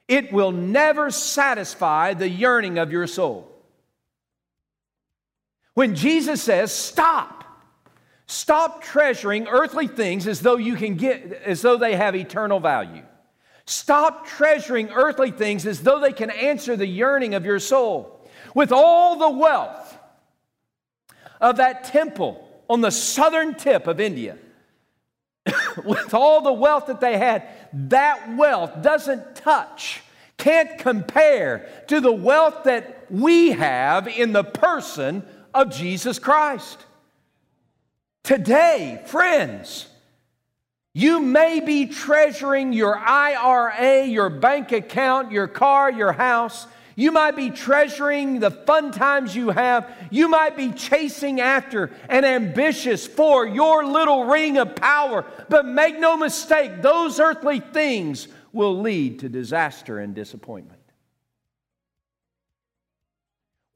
it 0.08 0.32
will 0.32 0.52
never 0.52 1.10
satisfy 1.10 2.14
the 2.14 2.28
yearning 2.28 2.78
of 2.78 2.90
your 2.90 3.06
soul. 3.06 3.46
When 5.74 5.94
Jesus 5.94 6.42
says, 6.42 6.72
stop, 6.72 7.44
stop 8.26 8.82
treasuring 8.82 9.46
earthly 9.46 9.86
things 9.86 10.26
as 10.26 10.40
though 10.40 10.56
you 10.56 10.74
can 10.74 10.96
get, 10.96 11.32
as 11.44 11.62
though 11.62 11.76
they 11.76 11.94
have 11.94 12.16
eternal 12.16 12.58
value. 12.58 13.04
Stop 13.66 14.26
treasuring 14.26 14.88
earthly 14.90 15.30
things 15.30 15.66
as 15.66 15.82
though 15.82 16.00
they 16.00 16.12
can 16.12 16.30
answer 16.30 16.74
the 16.74 16.86
yearning 16.86 17.34
of 17.34 17.44
your 17.44 17.60
soul. 17.60 18.26
With 18.54 18.72
all 18.72 19.16
the 19.16 19.30
wealth 19.30 19.98
of 21.38 21.58
that 21.58 21.84
temple 21.84 22.44
on 22.68 22.80
the 22.80 22.90
southern 22.90 23.54
tip 23.54 23.86
of 23.86 24.00
India, 24.00 24.38
with 25.84 26.14
all 26.14 26.40
the 26.40 26.52
wealth 26.52 26.86
that 26.86 27.00
they 27.00 27.18
had, 27.18 27.46
that 27.72 28.36
wealth 28.36 28.82
doesn't 28.82 29.36
touch, 29.36 30.02
can't 30.36 30.78
compare 30.78 31.68
to 31.88 32.00
the 32.00 32.12
wealth 32.12 32.64
that 32.64 33.06
we 33.10 33.50
have 33.52 34.06
in 34.08 34.32
the 34.32 34.44
person 34.44 35.22
of 35.54 35.70
Jesus 35.70 36.18
Christ. 36.18 36.84
Today, 38.22 39.02
friends, 39.06 39.88
you 40.92 41.20
may 41.20 41.60
be 41.60 41.86
treasuring 41.86 42.72
your 42.72 42.96
IRA, 42.96 44.04
your 44.06 44.30
bank 44.30 44.72
account, 44.72 45.32
your 45.32 45.48
car, 45.48 45.90
your 45.90 46.12
house. 46.12 46.66
You 46.98 47.12
might 47.12 47.36
be 47.36 47.50
treasuring 47.50 48.40
the 48.40 48.50
fun 48.50 48.90
times 48.90 49.36
you 49.36 49.50
have. 49.50 49.88
You 50.10 50.26
might 50.28 50.56
be 50.56 50.72
chasing 50.72 51.40
after 51.40 51.92
and 52.08 52.26
ambitious 52.26 53.06
for 53.06 53.46
your 53.46 53.86
little 53.86 54.24
ring 54.24 54.58
of 54.58 54.74
power. 54.74 55.24
But 55.48 55.64
make 55.64 56.00
no 56.00 56.16
mistake, 56.16 56.82
those 56.82 57.20
earthly 57.20 57.60
things 57.60 58.26
will 58.52 58.80
lead 58.80 59.20
to 59.20 59.28
disaster 59.28 60.00
and 60.00 60.12
disappointment. 60.12 60.80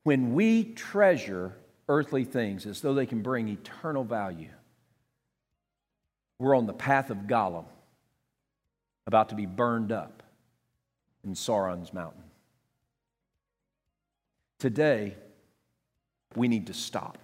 When 0.02 0.34
we 0.34 0.64
treasure 0.64 1.56
earthly 1.88 2.24
things 2.24 2.66
as 2.66 2.80
though 2.80 2.94
they 2.94 3.06
can 3.06 3.22
bring 3.22 3.46
eternal 3.46 4.02
value, 4.02 4.50
we're 6.40 6.56
on 6.56 6.66
the 6.66 6.72
path 6.72 7.10
of 7.10 7.18
Gollum, 7.28 7.66
about 9.06 9.28
to 9.28 9.36
be 9.36 9.46
burned 9.46 9.92
up 9.92 10.24
in 11.22 11.34
Sauron's 11.34 11.94
mountain. 11.94 12.24
Today, 14.62 15.16
we 16.36 16.46
need 16.46 16.68
to 16.68 16.72
stop. 16.72 17.18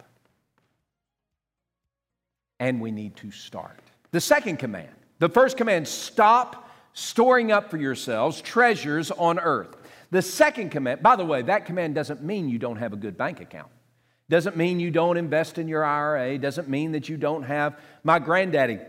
And 2.58 2.80
we 2.80 2.90
need 2.90 3.14
to 3.18 3.30
start. 3.30 3.78
The 4.10 4.20
second 4.20 4.58
command, 4.58 4.88
the 5.20 5.28
first 5.28 5.56
command, 5.56 5.86
stop 5.86 6.68
storing 6.94 7.52
up 7.52 7.70
for 7.70 7.76
yourselves 7.76 8.40
treasures 8.40 9.12
on 9.12 9.38
earth. 9.38 9.76
The 10.10 10.20
second 10.20 10.70
command, 10.70 11.00
by 11.00 11.14
the 11.14 11.24
way, 11.24 11.42
that 11.42 11.64
command 11.64 11.94
doesn't 11.94 12.24
mean 12.24 12.48
you 12.48 12.58
don't 12.58 12.78
have 12.78 12.92
a 12.92 12.96
good 12.96 13.16
bank 13.16 13.40
account. 13.40 13.70
Doesn't 14.28 14.56
mean 14.56 14.80
you 14.80 14.90
don't 14.90 15.16
invest 15.16 15.58
in 15.58 15.68
your 15.68 15.84
IRA. 15.84 16.38
Doesn't 16.38 16.68
mean 16.68 16.90
that 16.90 17.08
you 17.08 17.16
don't 17.16 17.44
have. 17.44 17.78
My 18.02 18.18
granddaddy 18.18 18.80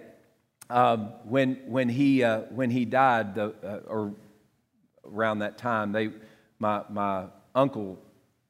um, 0.72 1.14
when, 1.24 1.60
when, 1.68 1.88
he, 1.88 2.24
uh, 2.24 2.40
when 2.50 2.72
he 2.72 2.86
died, 2.86 3.36
the, 3.36 3.54
uh, 3.64 3.82
or 3.88 4.16
around 5.06 5.40
that 5.40 5.60
time, 5.60 5.92
they, 5.92 6.10
my, 6.58 6.82
my 6.90 7.26
uncle, 7.54 8.00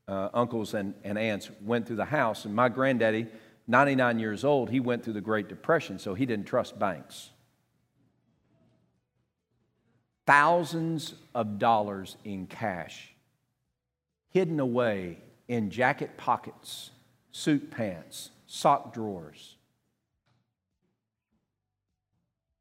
uh, 0.10 0.30
uncles 0.34 0.74
and, 0.74 0.94
and 1.04 1.18
aunts 1.18 1.50
went 1.62 1.88
through 1.88 1.98
the 1.98 2.06
house, 2.06 2.46
and 2.46 2.56
my 2.56 2.68
granddaddy, 2.68 3.28
99 3.68 4.20
years 4.20 4.44
old, 4.44 4.70
he 4.70 4.80
went 4.80 5.04
through 5.04 5.14
the 5.14 5.22
Great 5.22 5.48
Depression, 5.48 6.00
so 6.00 6.14
he 6.14 6.26
didn't 6.26 6.46
trust 6.46 6.80
banks. 6.80 7.30
Thousands 10.26 11.14
of 11.34 11.60
dollars 11.60 12.18
in 12.24 12.48
cash 12.48 13.14
hidden 14.32 14.60
away 14.60 15.18
in 15.48 15.72
jacket 15.72 16.18
pockets, 16.18 16.92
suit 17.32 17.72
pants, 17.72 18.30
sock 18.46 18.94
drawers 18.94 19.56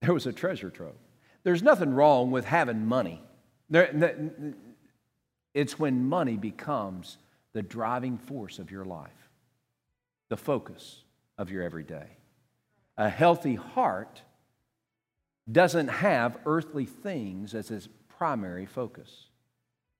there 0.00 0.14
was 0.14 0.26
a 0.26 0.32
treasure 0.32 0.70
trove. 0.70 0.94
There's 1.42 1.62
nothing 1.62 1.92
wrong 1.92 2.30
with 2.30 2.44
having 2.44 2.86
money. 2.86 3.22
It's 5.54 5.78
when 5.78 6.08
money 6.08 6.36
becomes 6.36 7.18
the 7.58 7.62
driving 7.62 8.18
force 8.18 8.60
of 8.60 8.70
your 8.70 8.84
life, 8.84 9.30
the 10.28 10.36
focus 10.36 11.02
of 11.36 11.50
your 11.50 11.64
everyday. 11.64 12.06
A 12.96 13.08
healthy 13.08 13.56
heart 13.56 14.22
doesn't 15.50 15.88
have 15.88 16.38
earthly 16.46 16.86
things 16.86 17.56
as 17.56 17.72
its 17.72 17.88
primary 18.16 18.64
focus. 18.64 19.10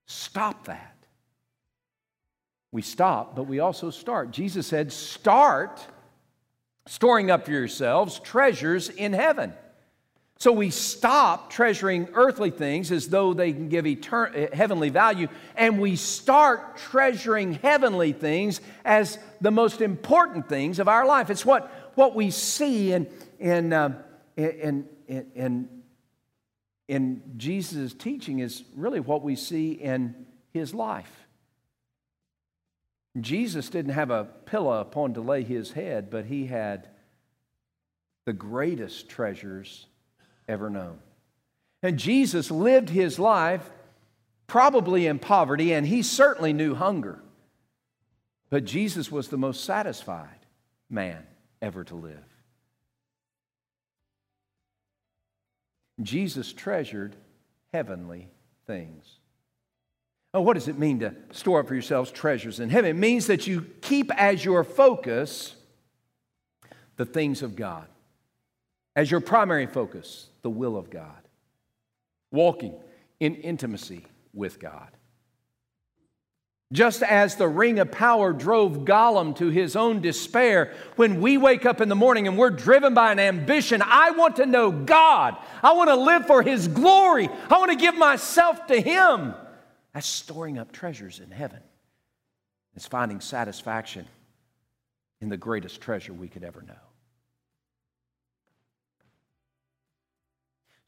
Stop 0.07 0.66
that. 0.66 0.97
We 2.71 2.81
stop, 2.81 3.35
but 3.35 3.49
we 3.49 3.59
also 3.59 3.90
start. 3.90 4.31
Jesus 4.31 4.68
said, 4.68 4.92
Start 4.92 5.85
storing 6.87 7.29
up 7.29 7.44
for 7.44 7.51
yourselves 7.51 8.21
treasures 8.21 8.88
in 8.88 9.12
heaven. 9.12 9.53
So 10.40 10.53
we 10.53 10.70
stop 10.70 11.51
treasuring 11.51 12.11
earthly 12.14 12.51
things 12.51 12.92
as 12.92 13.09
though 13.09 13.35
they 13.35 13.53
can 13.53 13.68
give 13.68 13.85
etern- 13.85 14.37
eh, 14.37 14.55
heavenly 14.55 14.88
value, 14.88 15.27
and 15.57 15.81
we 15.81 15.96
start 15.96 16.77
treasuring 16.77 17.55
heavenly 17.55 18.12
things 18.12 18.61
as 18.85 19.18
the 19.40 19.51
most 19.51 19.81
important 19.81 20.48
things 20.48 20.79
of 20.79 20.87
our 20.87 21.05
life. 21.05 21.29
It's 21.29 21.44
what, 21.44 21.92
what 21.96 22.14
we 22.14 22.31
see 22.31 22.92
in, 22.92 23.09
in, 23.40 23.72
uh, 23.72 24.01
in, 24.37 24.88
in, 25.09 25.27
in, 25.35 25.68
in 26.87 27.22
Jesus' 27.37 27.92
teaching 27.92 28.38
is 28.38 28.62
really 28.77 29.01
what 29.01 29.22
we 29.22 29.35
see 29.35 29.72
in 29.72 30.14
his 30.53 30.72
life. 30.72 31.27
Jesus 33.20 33.68
didn't 33.68 33.94
have 33.94 34.12
a 34.12 34.24
pillow 34.46 34.81
upon 34.81 35.14
to 35.14 35.20
lay 35.20 35.42
his 35.42 35.72
head, 35.72 36.11
but 36.11 36.27
he 36.27 36.46
had 36.46 36.90
the 38.24 38.33
greatest 38.33 39.09
treasures 39.09 39.88
ever 40.48 40.70
known. 40.70 40.98
And 41.82 41.98
Jesus 41.98 42.50
lived 42.50 42.88
his 42.88 43.18
life 43.18 43.68
probably 44.46 45.06
in 45.06 45.18
poverty, 45.18 45.72
and 45.72 45.87
he 45.87 46.02
certainly 46.02 46.52
knew 46.52 46.74
hunger. 46.74 47.20
But 48.50 48.64
Jesus 48.64 49.12
was 49.12 49.28
the 49.28 49.37
most 49.37 49.64
satisfied 49.64 50.46
man 50.88 51.26
ever 51.61 51.84
to 51.84 51.94
live. 51.94 52.24
Jesus 56.02 56.52
treasured 56.52 57.14
heavenly 57.72 58.28
things. 58.66 59.04
Oh, 60.32 60.40
what 60.40 60.54
does 60.54 60.68
it 60.68 60.78
mean 60.78 61.00
to 61.00 61.14
store 61.32 61.61
up 61.61 61.68
for 61.68 61.74
yourselves 61.74 62.11
treasures 62.11 62.61
in 62.61 62.70
heaven? 62.70 62.90
It 62.90 63.00
means 63.00 63.26
that 63.26 63.46
you 63.46 63.66
keep 63.80 64.12
as 64.14 64.44
your 64.44 64.62
focus 64.62 65.54
the 66.96 67.06
things 67.06 67.42
of 67.42 67.56
God, 67.56 67.87
as 68.94 69.11
your 69.11 69.20
primary 69.20 69.66
focus, 69.66 70.28
the 70.42 70.51
will 70.51 70.77
of 70.77 70.90
God, 70.90 71.29
walking 72.31 72.74
in 73.20 73.35
intimacy 73.37 74.05
with 74.33 74.59
God. 74.59 74.88
Just 76.70 77.03
as 77.03 77.37
the 77.37 77.48
ring 77.48 77.79
of 77.79 77.90
power 77.90 78.35
drove 78.35 78.81
Gollum 78.81 79.35
to 79.37 79.48
his 79.48 79.74
own 79.74 80.03
despair, 80.03 80.74
when 80.96 81.20
we 81.20 81.38
wake 81.38 81.64
up 81.64 81.81
in 81.81 81.88
the 81.88 81.94
morning 81.94 82.29
and 82.29 82.37
we're 82.37 82.51
driven 82.51 82.92
by 82.92 83.11
an 83.11 83.18
ambition, 83.18 83.83
I 83.83 84.11
want 84.11 84.37
to 84.37 84.44
know 84.44 84.70
God. 84.70 85.38
I 85.62 85.72
want 85.72 85.88
to 85.88 85.96
live 85.96 86.27
for 86.27 86.42
His 86.42 86.68
glory. 86.68 87.31
I 87.51 87.59
want 87.59 87.70
to 87.70 87.77
give 87.77 87.96
myself 87.96 88.66
to 88.66 88.79
Him. 88.79 89.35
That's 89.94 90.07
storing 90.07 90.59
up 90.59 90.70
treasures 90.70 91.20
in 91.20 91.31
heaven. 91.31 91.61
It's 92.77 92.87
finding 92.87 93.20
satisfaction 93.20 94.07
in 95.22 95.31
the 95.31 95.38
greatest 95.38 95.81
treasure 95.81 96.12
we 96.12 96.29
could 96.29 96.44
ever 96.44 96.61
know. 96.61 96.74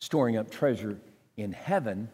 Storing 0.01 0.37
up 0.37 0.51
treasure 0.51 0.99
in 1.37 1.53
heaven, 1.53 2.09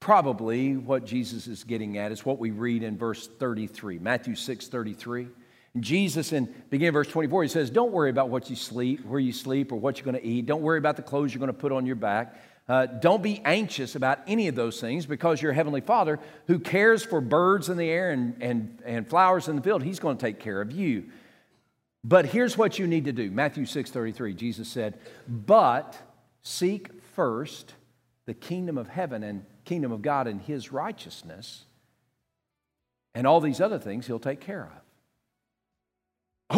probably 0.00 0.76
what 0.76 1.04
Jesus 1.04 1.46
is 1.46 1.64
getting 1.64 1.96
at 1.96 2.12
is 2.12 2.24
what 2.24 2.38
we 2.38 2.50
read 2.50 2.82
in 2.82 2.98
verse 2.98 3.26
33, 3.26 3.98
Matthew 3.98 4.34
6 4.34 4.68
33. 4.68 5.28
And 5.74 5.82
Jesus, 5.82 6.32
in 6.32 6.52
beginning 6.68 6.88
of 6.88 6.94
verse 6.94 7.08
24, 7.08 7.44
he 7.44 7.48
says, 7.48 7.70
Don't 7.70 7.92
worry 7.92 8.10
about 8.10 8.28
what 8.28 8.50
you 8.50 8.56
sleep, 8.56 9.04
where 9.06 9.20
you 9.20 9.32
sleep, 9.32 9.72
or 9.72 9.76
what 9.76 9.96
you're 9.96 10.04
going 10.04 10.22
to 10.22 10.26
eat. 10.26 10.44
Don't 10.44 10.60
worry 10.60 10.76
about 10.76 10.96
the 10.96 11.02
clothes 11.02 11.32
you're 11.32 11.38
going 11.38 11.46
to 11.46 11.54
put 11.54 11.72
on 11.72 11.86
your 11.86 11.96
back. 11.96 12.36
Uh, 12.68 12.86
don't 12.86 13.22
be 13.22 13.40
anxious 13.44 13.96
about 13.96 14.20
any 14.26 14.48
of 14.48 14.54
those 14.54 14.80
things 14.80 15.06
because 15.06 15.42
your 15.42 15.52
heavenly 15.52 15.80
Father, 15.80 16.20
who 16.46 16.58
cares 16.58 17.02
for 17.02 17.20
birds 17.20 17.68
in 17.68 17.76
the 17.76 17.88
air 17.88 18.10
and, 18.10 18.36
and, 18.40 18.78
and 18.84 19.08
flowers 19.08 19.48
in 19.48 19.56
the 19.56 19.62
field, 19.62 19.82
he's 19.82 19.98
going 19.98 20.16
to 20.16 20.24
take 20.24 20.38
care 20.38 20.60
of 20.60 20.70
you. 20.70 21.04
But 22.04 22.26
here's 22.26 22.58
what 22.58 22.78
you 22.78 22.86
need 22.86 23.06
to 23.06 23.12
do 23.12 23.30
Matthew 23.30 23.64
6 23.64 23.90
33, 23.90 24.34
Jesus 24.34 24.68
said, 24.68 24.98
But 25.26 25.96
seek 26.42 26.88
first 27.12 27.74
the 28.26 28.34
kingdom 28.34 28.78
of 28.78 28.88
heaven 28.88 29.22
and 29.22 29.44
kingdom 29.64 29.92
of 29.92 30.02
God 30.02 30.26
and 30.26 30.40
his 30.40 30.72
righteousness, 30.72 31.64
and 33.14 33.26
all 33.26 33.40
these 33.40 33.60
other 33.60 33.78
things 33.78 34.06
he'll 34.06 34.18
take 34.18 34.40
care 34.40 34.64
of. 34.64 34.82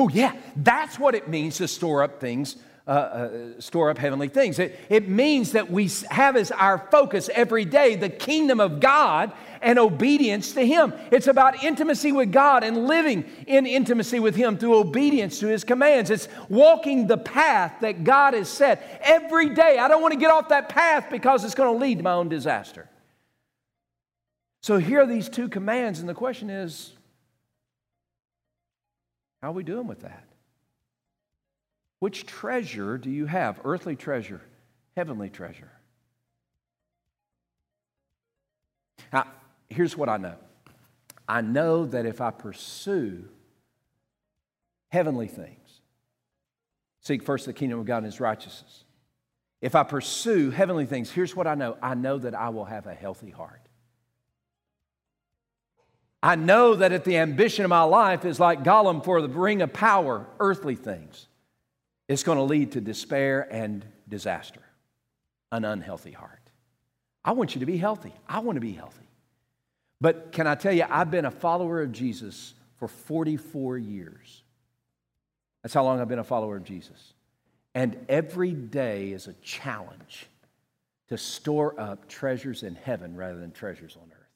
Oh, 0.01 0.09
yeah, 0.09 0.35
that's 0.57 0.99
what 0.99 1.15
it 1.15 1.29
means 1.29 1.59
to 1.59 1.69
store 1.69 2.03
up 2.03 2.21
things, 2.21 2.57
uh, 2.87 2.91
uh, 2.91 3.61
store 3.61 3.89
up 3.89 3.97
heavenly 3.97 4.29
things. 4.29 4.59
It, 4.59 4.79
it 4.91 5.09
means 5.09 5.53
that 5.53 5.71
we 5.71 5.89
have 6.11 6.37
as 6.37 6.51
our 6.51 6.77
focus 6.91 7.31
every 7.33 7.65
day 7.65 7.97
the 7.97 8.11
kingdom 8.11 8.61
of 8.61 8.79
God 8.79 9.33
and 9.63 9.79
obedience 9.79 10.53
to 10.53 10.67
Him. 10.67 10.93
It's 11.11 11.27
about 11.27 11.65
intimacy 11.65 12.13
with 12.13 12.31
God 12.31 12.63
and 12.63 12.87
living 12.87 13.25
in 13.47 13.65
intimacy 13.65 14.21
with 14.21 14.37
Him 14.37 14.59
through 14.59 14.77
obedience 14.77 15.39
to 15.41 15.47
His 15.47 15.65
commands. 15.65 16.11
It's 16.11 16.29
walking 16.51 17.07
the 17.07 17.17
path 17.17 17.73
that 17.81 18.05
God 18.05 18.35
has 18.35 18.51
set 18.51 19.01
every 19.03 19.55
day. 19.55 19.79
I 19.79 19.89
don't 19.89 20.03
want 20.03 20.13
to 20.13 20.21
get 20.21 20.31
off 20.31 20.51
that 20.51 20.69
path 20.69 21.07
because 21.11 21.43
it's 21.43 21.55
going 21.55 21.73
to 21.73 21.83
lead 21.83 21.99
to 21.99 22.05
my 22.05 22.13
own 22.13 22.29
disaster. 22.29 22.91
So 24.61 24.77
here 24.77 25.01
are 25.01 25.07
these 25.07 25.31
two 25.31 25.49
commands, 25.49 26.01
and 26.01 26.09
the 26.09 26.15
question 26.15 26.51
is 26.51 26.93
how 29.41 29.51
are 29.51 29.53
we 29.53 29.63
doing 29.63 29.87
with 29.87 30.01
that? 30.01 30.24
Which 32.05 32.27
treasure 32.27 32.99
do 32.99 33.09
you 33.09 33.25
have? 33.25 33.63
Earthly 33.65 33.97
treasure, 33.97 34.43
heavenly 34.95 35.31
treasure. 35.31 35.71
Now, 39.11 39.27
here's 39.71 39.97
what 39.97 40.11
I 40.11 40.19
know 40.19 40.35
I 41.27 41.41
know 41.41 41.87
that 41.87 42.05
if 42.05 42.21
I 42.21 42.31
pursue 42.31 43.25
heavenly 44.91 45.29
things, 45.29 45.81
seek 47.01 47.23
first 47.23 47.47
the 47.47 47.55
kingdom 47.55 47.79
of 47.79 47.87
God 47.87 47.97
and 47.97 48.05
his 48.05 48.21
righteousness, 48.21 48.85
if 49.63 49.75
I 49.75 49.83
pursue 49.83 50.51
heavenly 50.51 50.85
things, 50.85 51.11
here's 51.11 51.35
what 51.35 51.47
I 51.47 51.55
know 51.55 51.79
I 51.81 51.95
know 51.95 52.19
that 52.19 52.35
I 52.35 52.51
will 52.51 52.67
have 52.67 52.87
a 52.87 52.93
healthy 52.93 53.31
heart. 53.31 53.67
I 56.23 56.37
know 56.37 56.75
that 56.75 56.93
if 56.93 57.05
the 57.05 57.17
ambition 57.17 57.65
of 57.65 57.71
my 57.71 57.85
life 57.85 58.27
is 58.27 58.39
like 58.39 58.63
Gollum 58.63 59.03
for 59.03 59.23
the 59.23 59.29
ring 59.29 59.63
of 59.63 59.73
power, 59.73 60.27
earthly 60.39 60.75
things, 60.75 61.29
it's 62.09 62.23
going 62.23 62.39
to 62.39 62.45
lead 62.45 62.73
to 62.73 62.81
despair 62.81 63.47
and 63.51 63.85
disaster, 64.09 64.61
an 65.51 65.65
unhealthy 65.65 66.13
heart. 66.13 66.41
I 67.25 67.33
want 67.33 67.55
you 67.55 67.61
to 67.61 67.67
be 67.67 67.79
healthy. 67.79 68.13
I 68.29 68.41
want 68.41 68.57
to 68.57 68.61
be 68.61 68.73
healthy. 68.73 69.09
But 70.01 70.33
can 70.33 70.47
I 70.47 70.55
tell 70.55 70.73
you, 70.73 70.85
I've 70.89 71.11
been 71.11 71.25
a 71.25 71.31
follower 71.31 71.81
of 71.81 71.93
Jesus 71.93 72.53
for 72.77 72.89
44 72.89 73.79
years. 73.79 74.43
That's 75.63 75.73
how 75.73 75.85
long 75.85 76.01
I've 76.01 76.09
been 76.09 76.19
a 76.19 76.25
follower 76.25 76.57
of 76.57 76.65
Jesus. 76.65 77.15
And 77.75 77.97
every 78.09 78.53
day 78.53 79.13
is 79.13 79.27
a 79.27 79.33
challenge 79.35 80.27
to 81.09 81.17
store 81.17 81.79
up 81.81 82.09
treasures 82.09 82.63
in 82.63 82.75
heaven 82.75 83.17
rather 83.17 83.39
than 83.39 83.51
treasures 83.51 83.97
on 83.97 84.09
earth. 84.13 84.29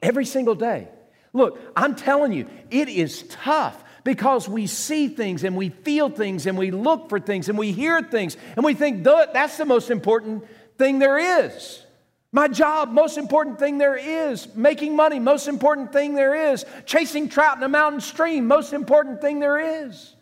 Every 0.00 0.24
single 0.24 0.54
day. 0.54 0.88
Look, 1.32 1.60
I'm 1.76 1.96
telling 1.96 2.32
you, 2.32 2.48
it 2.70 2.88
is 2.88 3.24
tough 3.28 3.82
because 4.08 4.48
we 4.48 4.66
see 4.66 5.06
things 5.06 5.44
and 5.44 5.54
we 5.54 5.68
feel 5.68 6.08
things 6.08 6.46
and 6.46 6.56
we 6.56 6.70
look 6.70 7.10
for 7.10 7.20
things 7.20 7.50
and 7.50 7.58
we 7.58 7.72
hear 7.72 8.00
things 8.00 8.38
and 8.56 8.64
we 8.64 8.72
think 8.72 9.04
that's 9.04 9.58
the 9.58 9.66
most 9.66 9.90
important 9.90 10.46
thing 10.78 10.98
there 10.98 11.44
is. 11.44 11.84
My 12.32 12.48
job, 12.48 12.90
most 12.90 13.18
important 13.18 13.58
thing 13.58 13.76
there 13.76 13.96
is. 13.98 14.48
Making 14.54 14.96
money, 14.96 15.18
most 15.18 15.46
important 15.46 15.92
thing 15.92 16.14
there 16.14 16.52
is. 16.52 16.64
Chasing 16.86 17.28
trout 17.28 17.58
in 17.58 17.62
a 17.62 17.68
mountain 17.68 18.00
stream, 18.00 18.46
most 18.46 18.72
important 18.72 19.20
thing 19.20 19.40
there 19.40 19.84
is. 19.84 20.14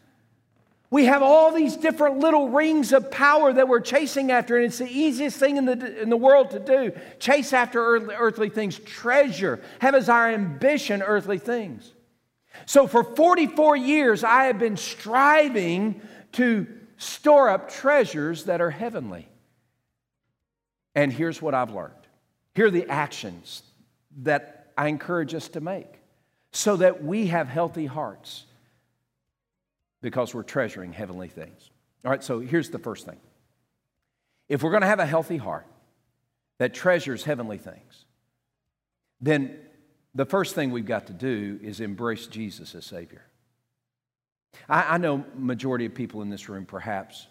We 0.91 1.05
have 1.05 1.23
all 1.23 1.53
these 1.53 1.77
different 1.77 2.19
little 2.19 2.49
rings 2.49 2.93
of 2.93 3.13
power 3.13 3.53
that 3.53 3.69
we're 3.69 3.79
chasing 3.79 4.33
after, 4.33 4.57
and 4.57 4.67
it's 4.67 4.79
the 4.79 4.91
easiest 4.91 5.39
thing 5.39 5.59
in 5.59 5.65
the, 5.65 6.03
in 6.03 6.11
the 6.11 6.17
world 6.17 6.51
to 6.51 6.59
do. 6.59 6.91
Chase 7.21 7.53
after 7.53 7.81
earthly, 7.81 8.49
things, 8.49 8.81
treasure, 8.81 9.61
have 9.79 9.95
as 9.95 10.09
our 10.09 10.29
ambition 10.29 11.03
earthly 11.03 11.39
things. 11.39 11.93
So 12.65 12.87
for 12.87 13.05
44 13.05 13.77
years, 13.77 14.25
I 14.25 14.45
have 14.45 14.59
been 14.59 14.77
striving 14.77 16.01
to 16.33 16.67
store 16.97 17.49
up 17.49 17.71
treasures 17.71 18.45
that 18.45 18.61
are 18.61 18.71
heavenly. 18.71 19.29
And 20.95 21.13
here's 21.13 21.43
what 21.43 21.55
I've 21.55 21.73
learned 21.73 21.93
here 22.55 22.67
are 22.67 22.71
the 22.71 22.89
actions 22.89 23.63
that 24.23 24.73
I 24.79 24.89
encourage 24.89 25.35
us 25.35 25.49
to 25.49 25.61
make 25.61 26.01
so 26.53 26.77
that 26.77 27.05
we 27.05 27.27
have 27.27 27.49
healthy 27.49 27.85
hearts 27.85 28.47
because 30.01 30.35
we're 30.35 30.43
treasuring 30.43 30.93
heavenly 30.93 31.29
things. 31.29 31.71
All 32.05 32.11
right, 32.11 32.25
so 32.25 32.41
here's 32.41 32.71
the 32.71 32.79
first 32.79 33.05
thing. 33.05 33.19
If 34.49 34.63
we're 34.63 34.71
going 34.71 34.83
to 34.83 34.87
have 34.87 35.01
a 35.01 35.07
healthy 35.07 35.37
heart 35.37 35.67
that 36.59 36.73
treasures 36.73 37.25
heavenly 37.25 37.59
things, 37.59 38.07
then 39.21 39.59
the 40.17 40.25
first 40.25 40.55
thing 40.55 40.71
we've 40.71 40.87
got 40.87 41.07
to 41.09 41.13
do 41.13 41.61
is 41.63 41.81
embrace 41.81 42.27
Jesus 42.27 42.75
as 42.75 42.87
Savior. 42.87 43.23
I, 44.67 44.95
I 44.95 44.99
know 44.99 45.25
majority 45.37 45.85
of 45.85 45.95
people 45.95 46.23
in 46.23 46.31
this 46.31 46.49
room 46.49 46.65
perhaps 46.65 47.27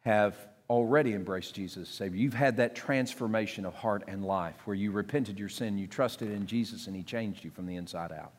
have 0.00 0.34
already 0.70 1.12
embraced 1.12 1.54
Jesus 1.54 1.88
as 1.88 1.94
Savior. 1.94 2.18
You've 2.18 2.32
had 2.32 2.56
that 2.56 2.74
transformation 2.74 3.66
of 3.66 3.74
heart 3.74 4.04
and 4.08 4.24
life 4.24 4.56
where 4.64 4.74
you 4.74 4.90
repented 4.90 5.38
your 5.38 5.50
sin, 5.50 5.76
you 5.76 5.86
trusted 5.86 6.30
in 6.30 6.46
Jesus, 6.46 6.86
and 6.86 6.96
He 6.96 7.02
changed 7.02 7.44
you 7.44 7.50
from 7.50 7.66
the 7.66 7.76
inside 7.76 8.10
out. 8.10 8.32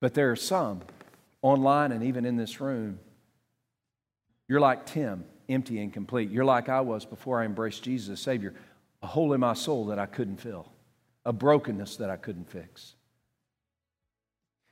But 0.00 0.14
there 0.14 0.30
are 0.30 0.36
some 0.36 0.82
online 1.42 1.90
and 1.90 2.04
even 2.04 2.24
in 2.24 2.36
this 2.36 2.60
room, 2.60 3.00
you're 4.46 4.60
like 4.60 4.86
Tim, 4.86 5.24
empty 5.48 5.80
and 5.80 5.92
complete. 5.92 6.30
You're 6.30 6.44
like 6.44 6.68
I 6.68 6.82
was 6.82 7.04
before 7.04 7.40
I 7.40 7.46
embraced 7.46 7.82
Jesus 7.82 8.10
as 8.10 8.20
Savior, 8.20 8.54
a 9.04 9.06
hole 9.06 9.34
in 9.34 9.40
my 9.40 9.52
soul 9.52 9.86
that 9.86 9.98
I 9.98 10.06
couldn't 10.06 10.38
fill, 10.38 10.66
a 11.26 11.32
brokenness 11.32 11.96
that 11.96 12.08
I 12.08 12.16
couldn't 12.16 12.50
fix. 12.50 12.94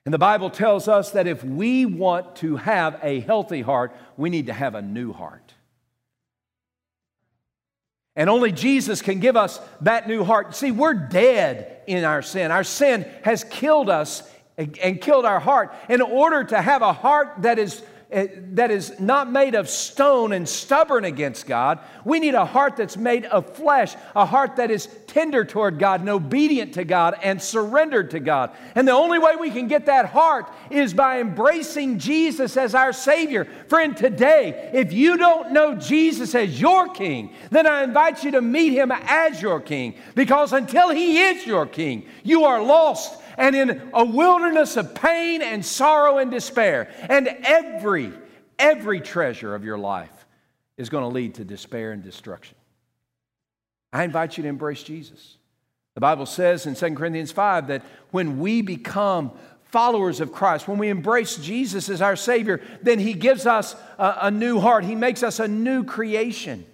And 0.07 0.13
the 0.13 0.19
Bible 0.19 0.49
tells 0.49 0.89
us 0.89 1.11
that 1.11 1.27
if 1.27 1.45
we 1.45 1.85
want 1.85 2.37
to 2.37 2.57
have 2.57 2.99
a 3.03 3.21
healthy 3.21 3.61
heart, 3.61 3.95
we 4.17 4.31
need 4.31 4.47
to 4.47 4.55
have 4.55 4.75
a 4.75 4.81
new 4.81 5.13
heart. 5.13 5.53
And 8.17 8.31
only 8.31 8.53
Jesus 8.53 9.03
can 9.03 9.21
give 9.21 9.37
us 9.37 9.61
that 9.83 10.09
new 10.09 10.25
heart. 10.25 10.57
See, 10.57 10.71
we're 10.71 10.95
dead 10.95 11.83
in 11.87 12.03
our 12.05 12.23
sin. 12.23 12.51
Our 12.51 12.65
sin 12.65 13.07
has 13.25 13.45
killed 13.45 13.91
us 13.91 14.23
and 14.57 15.01
killed 15.01 15.27
our 15.27 15.41
heart. 15.41 15.75
In 15.91 16.01
order 16.01 16.43
to 16.45 16.61
have 16.61 16.81
a 16.81 16.95
heart 16.95 17.35
that 17.43 17.59
is 17.59 17.83
Eh, 18.13 18.27
that 18.53 18.71
is 18.71 19.01
not 19.01 19.33
made 19.33 19.55
of 19.55 19.71
stone 19.71 20.35
and 20.35 20.47
stubborn 20.47 21.07
against 21.07 21.47
God. 21.47 21.79
We 22.05 22.21
need 22.21 22.35
a 22.35 22.45
heart 22.45 22.77
that's 22.77 22.99
made 22.99 23.25
of 23.25 23.57
flesh, 23.57 23.95
a 24.15 24.27
heart 24.27 24.57
that 24.57 24.71
is 24.71 24.87
tender 25.07 25.47
toward 25.47 25.79
God 25.79 26.01
and 26.01 26.11
obedient 26.11 26.75
to 26.75 26.85
God 26.85 27.17
and 27.23 27.41
surrendered 27.41 28.11
to 28.11 28.21
God. 28.21 28.51
And 28.75 28.87
the 28.87 28.93
only 28.93 29.19
way 29.19 29.37
we 29.37 29.51
can 29.51 29.67
get 29.67 29.87
that 29.87 30.11
heart 30.11 30.53
is 30.71 30.93
by 30.93 31.21
embracing 31.21 31.99
Jesus 31.99 32.59
as 32.59 32.75
our 32.75 32.93
Savior. 32.93 33.47
Friend, 33.69 33.97
today, 33.97 34.71
if 34.75 34.93
you 34.93 35.17
don't 35.17 35.53
know 35.53 35.75
Jesus 35.75 36.35
as 36.35 36.61
your 36.61 36.89
King, 36.89 37.33
then 37.51 37.67
I 37.67 37.83
invite 37.83 38.25
you 38.25 38.33
to 38.33 38.43
meet 38.43 38.75
Him 38.75 38.93
as 38.93 39.41
your 39.41 39.61
King 39.63 39.95
because 40.15 40.53
until 40.53 40.91
He 40.91 41.19
is 41.23 41.47
your 41.47 41.65
King, 41.65 42.05
you 42.25 42.45
are 42.45 42.63
lost 42.63 43.22
and 43.37 43.55
in 43.55 43.91
a 43.93 44.05
wilderness 44.05 44.77
of 44.77 44.95
pain 44.95 45.43
and 45.43 45.65
sorrow 45.65 46.19
and 46.19 46.31
despair. 46.31 46.91
And 47.09 47.29
every, 47.29 48.13
every 48.59 49.01
treasure 49.01 49.55
of 49.55 49.65
your 49.65 49.79
life 49.79 50.27
is 50.77 50.89
going 50.89 51.03
to 51.03 51.09
lead 51.09 51.35
to 51.35 51.45
despair 51.45 51.93
and 51.93 52.03
destruction. 52.03 52.57
I 53.93 54.05
invite 54.05 54.37
you 54.37 54.43
to 54.43 54.49
embrace 54.49 54.83
Jesus. 54.83 55.37
The 55.95 56.01
Bible 56.01 56.27
says 56.27 56.67
in 56.67 56.75
2 56.75 56.95
Corinthians 56.95 57.33
5 57.33 57.67
that 57.69 57.85
when 58.11 58.39
we 58.39 58.63
become 58.63 59.33
followers 59.65 60.21
of 60.21 60.33
Christ, 60.33 60.69
when 60.69 60.79
we 60.79 60.89
embrace 60.89 61.37
Jesus 61.37 61.89
as 61.89 62.01
our 62.01 62.17
Savior, 62.17 62.61
then 62.83 62.99
He 62.99 63.15
gives 63.15 63.47
us 63.47 63.77
a, 63.99 64.19
a 64.23 64.31
new 64.31 64.61
heart. 64.61 64.85
He 64.85 64.95
makes 64.95 65.23
us 65.23 65.41
a 65.41 65.49
new 65.49 65.85
creation. 65.85 66.67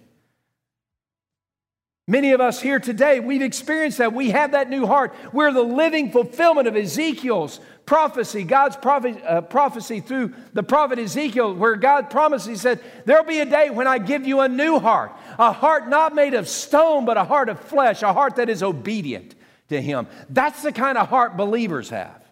Many 2.09 2.31
of 2.31 2.41
us 2.41 2.59
here 2.59 2.79
today, 2.79 3.19
we've 3.19 3.43
experienced 3.43 3.99
that. 3.99 4.13
We 4.13 4.31
have 4.31 4.53
that 4.53 4.67
new 4.67 4.87
heart. 4.87 5.13
We're 5.31 5.53
the 5.53 5.61
living 5.61 6.11
fulfillment 6.11 6.67
of 6.67 6.75
Ezekiel's 6.75 7.59
prophecy, 7.85 8.43
God's 8.43 8.75
prophecy, 8.75 9.21
uh, 9.21 9.41
prophecy 9.41 9.99
through 9.99 10.33
the 10.53 10.63
prophet 10.63 10.97
Ezekiel, 10.97 11.53
where 11.53 11.75
God 11.75 12.09
promised, 12.09 12.47
He 12.47 12.55
said, 12.55 12.81
There'll 13.05 13.25
be 13.25 13.41
a 13.41 13.45
day 13.45 13.69
when 13.69 13.85
I 13.85 13.99
give 13.99 14.25
you 14.25 14.39
a 14.39 14.49
new 14.49 14.79
heart, 14.79 15.11
a 15.37 15.51
heart 15.51 15.87
not 15.87 16.15
made 16.15 16.33
of 16.33 16.49
stone, 16.49 17.05
but 17.05 17.15
a 17.15 17.23
heart 17.23 17.47
of 17.47 17.59
flesh, 17.59 18.01
a 18.01 18.11
heart 18.11 18.37
that 18.37 18.49
is 18.49 18.63
obedient 18.63 19.35
to 19.67 19.79
Him. 19.79 20.07
That's 20.31 20.63
the 20.63 20.71
kind 20.71 20.97
of 20.97 21.09
heart 21.09 21.37
believers 21.37 21.91
have. 21.91 22.23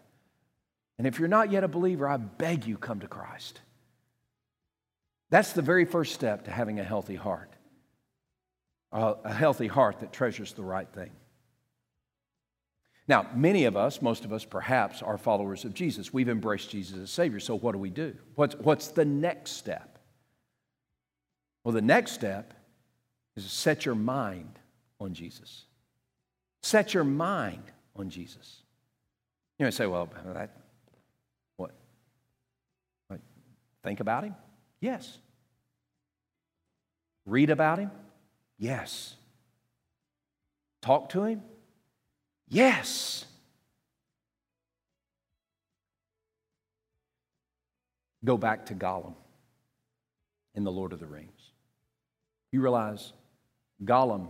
And 0.98 1.06
if 1.06 1.20
you're 1.20 1.28
not 1.28 1.52
yet 1.52 1.64
a 1.64 1.68
believer, 1.68 2.10
I 2.10 2.18
beg 2.18 2.66
you, 2.66 2.78
come 2.78 3.02
to 3.02 3.08
Christ. 3.08 3.62
That's 5.30 5.54
the 5.54 5.62
very 5.62 5.86
first 5.86 6.16
step 6.16 6.46
to 6.46 6.52
having 6.52 6.80
a 6.80 6.84
healthy 6.84 7.16
heart 7.16 7.52
a 8.92 9.34
healthy 9.34 9.68
heart 9.68 10.00
that 10.00 10.14
treasures 10.14 10.54
the 10.54 10.64
right 10.64 10.88
thing. 10.90 11.12
Now, 13.08 13.28
many 13.34 13.66
of 13.66 13.78
us, 13.78 14.02
most 14.02 14.26
of 14.26 14.34
us 14.34 14.44
perhaps, 14.44 15.02
are 15.02 15.18
followers 15.18 15.64
of 15.64 15.74
Jesus. 15.74 16.12
We've 16.12 16.28
embraced 16.28 16.70
Jesus 16.70 16.98
as 17.00 17.10
Savior. 17.10 17.40
So, 17.40 17.58
what 17.58 17.72
do 17.72 17.78
we 17.78 17.90
do? 17.90 18.16
What's, 18.36 18.56
what's 18.56 18.90
the 18.90 19.06
next 19.06 19.52
step? 19.52 19.98
Well, 21.64 21.74
the 21.74 21.82
next 21.82 22.12
step 22.12 22.54
is 23.36 23.44
to 23.44 23.50
set 23.50 23.86
your 23.86 23.96
mind 23.96 24.60
on 25.00 25.14
Jesus. 25.14 25.64
Set 26.64 26.94
your 26.94 27.06
mind 27.06 27.64
on 27.96 28.10
Jesus. 28.10 28.62
You 29.60 29.66
may 29.66 29.72
say, 29.72 29.86
well, 29.86 30.10
that, 30.26 30.52
what? 31.56 31.72
Think 33.84 34.02
about 34.02 34.26
him? 34.26 34.36
Yes. 34.82 35.18
Read 37.26 37.50
about 37.50 37.80
him? 37.80 37.92
Yes. 38.58 39.16
Talk 40.82 41.10
to 41.10 41.24
him? 41.24 41.42
Yes. 42.50 43.26
Go 48.26 48.38
back 48.38 48.66
to 48.68 48.74
Gollum 48.74 49.14
in 50.56 50.64
The 50.64 50.72
Lord 50.72 50.92
of 50.92 51.00
the 51.00 51.06
Rings. 51.06 51.52
You 52.52 52.62
realize 52.62 53.14
Gollum 53.84 54.30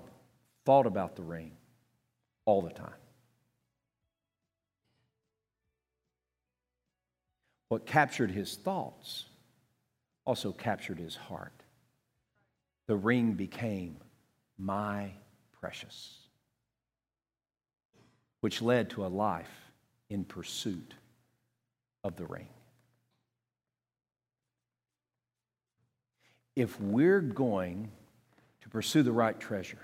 thought 0.66 0.86
about 0.86 1.16
the 1.16 1.24
ring 1.24 1.52
all 2.46 2.62
the 2.62 2.72
time. 2.72 2.92
What 7.70 7.86
captured 7.86 8.32
his 8.32 8.56
thoughts 8.56 9.26
also 10.26 10.52
captured 10.52 11.00
his 11.00 11.16
heart. 11.16 11.54
The 12.88 12.96
ring 12.96 13.34
became 13.34 13.98
my 14.58 15.12
precious, 15.60 16.18
which 18.42 18.62
led 18.62 18.90
to 18.92 19.06
a 19.06 19.08
life 19.08 19.72
in 20.10 20.24
pursuit 20.24 20.94
of 22.04 22.16
the 22.16 22.26
ring. 22.26 22.48
If 26.56 26.80
we're 26.82 27.22
going 27.22 27.92
to 28.62 28.70
pursue 28.70 29.04
the 29.04 29.12
right 29.12 29.40
treasure, 29.40 29.78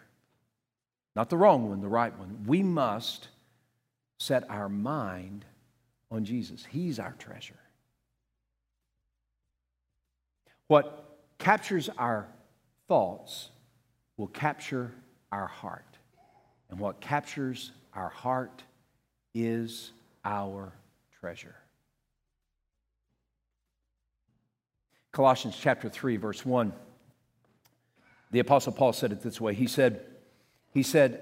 not 1.15 1.29
the 1.29 1.37
wrong 1.37 1.69
one, 1.69 1.81
the 1.81 1.87
right 1.87 2.17
one, 2.17 2.45
we 2.47 2.63
must 2.63 3.27
set 4.17 4.49
our 4.49 4.69
mind 4.69 5.45
on 6.09 6.25
Jesus. 6.25 6.65
He's 6.65 6.97
our 6.97 7.13
treasure. 7.19 7.59
What 10.67 11.19
captures 11.37 11.89
our 11.97 12.27
thoughts 12.87 13.49
will 14.17 14.27
capture 14.27 14.91
our 15.31 15.47
heart. 15.47 15.97
And 16.69 16.79
what 16.79 17.01
captures 17.01 17.71
our 17.93 18.09
heart 18.09 18.63
is 19.33 19.91
our 20.25 20.73
treasure. 21.19 21.55
Colossians 25.11 25.55
chapter 25.59 25.89
3 25.89 26.17
verse 26.17 26.43
1 26.43 26.73
the 28.31 28.39
apostle 28.39 28.73
Paul 28.73 28.93
said 28.93 29.11
it 29.11 29.21
this 29.21 29.39
way 29.39 29.53
he 29.53 29.67
said 29.67 30.03
he 30.71 30.81
said 30.81 31.21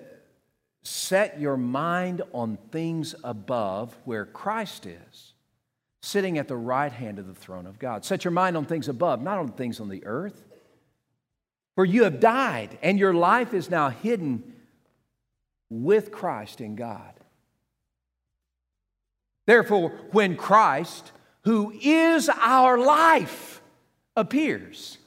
set 0.82 1.40
your 1.40 1.58
mind 1.58 2.22
on 2.34 2.58
things 2.72 3.16
above 3.22 3.98
where 4.06 4.26
Christ 4.26 4.86
is 4.86 5.34
sitting 6.02 6.38
at 6.38 6.48
the 6.48 6.56
right 6.56 6.92
hand 6.92 7.20
of 7.20 7.28
the 7.28 7.36
throne 7.36 7.68
of 7.68 7.80
God 7.80 8.06
set 8.06 8.24
your 8.24 8.32
mind 8.32 8.56
on 8.56 8.66
things 8.66 8.88
above 8.88 9.22
not 9.22 9.38
on 9.38 9.50
things 9.50 9.82
on 9.82 9.90
the 9.90 10.06
earth 10.06 10.46
for 11.76 11.86
you 11.86 12.04
have 12.04 12.20
died, 12.20 12.78
and 12.82 13.00
your 13.00 13.14
life 13.14 13.54
is 13.54 13.70
now 13.70 13.90
hidden 13.90 14.44
with 15.70 16.12
Christ 16.12 16.62
in 16.62 16.76
God. 16.76 17.14
Therefore, 19.48 19.90
when 20.12 20.36
Christ, 20.36 21.12
who 21.44 21.74
is 21.82 22.30
our 22.30 22.78
life, 22.78 23.62
appears, 24.16 24.98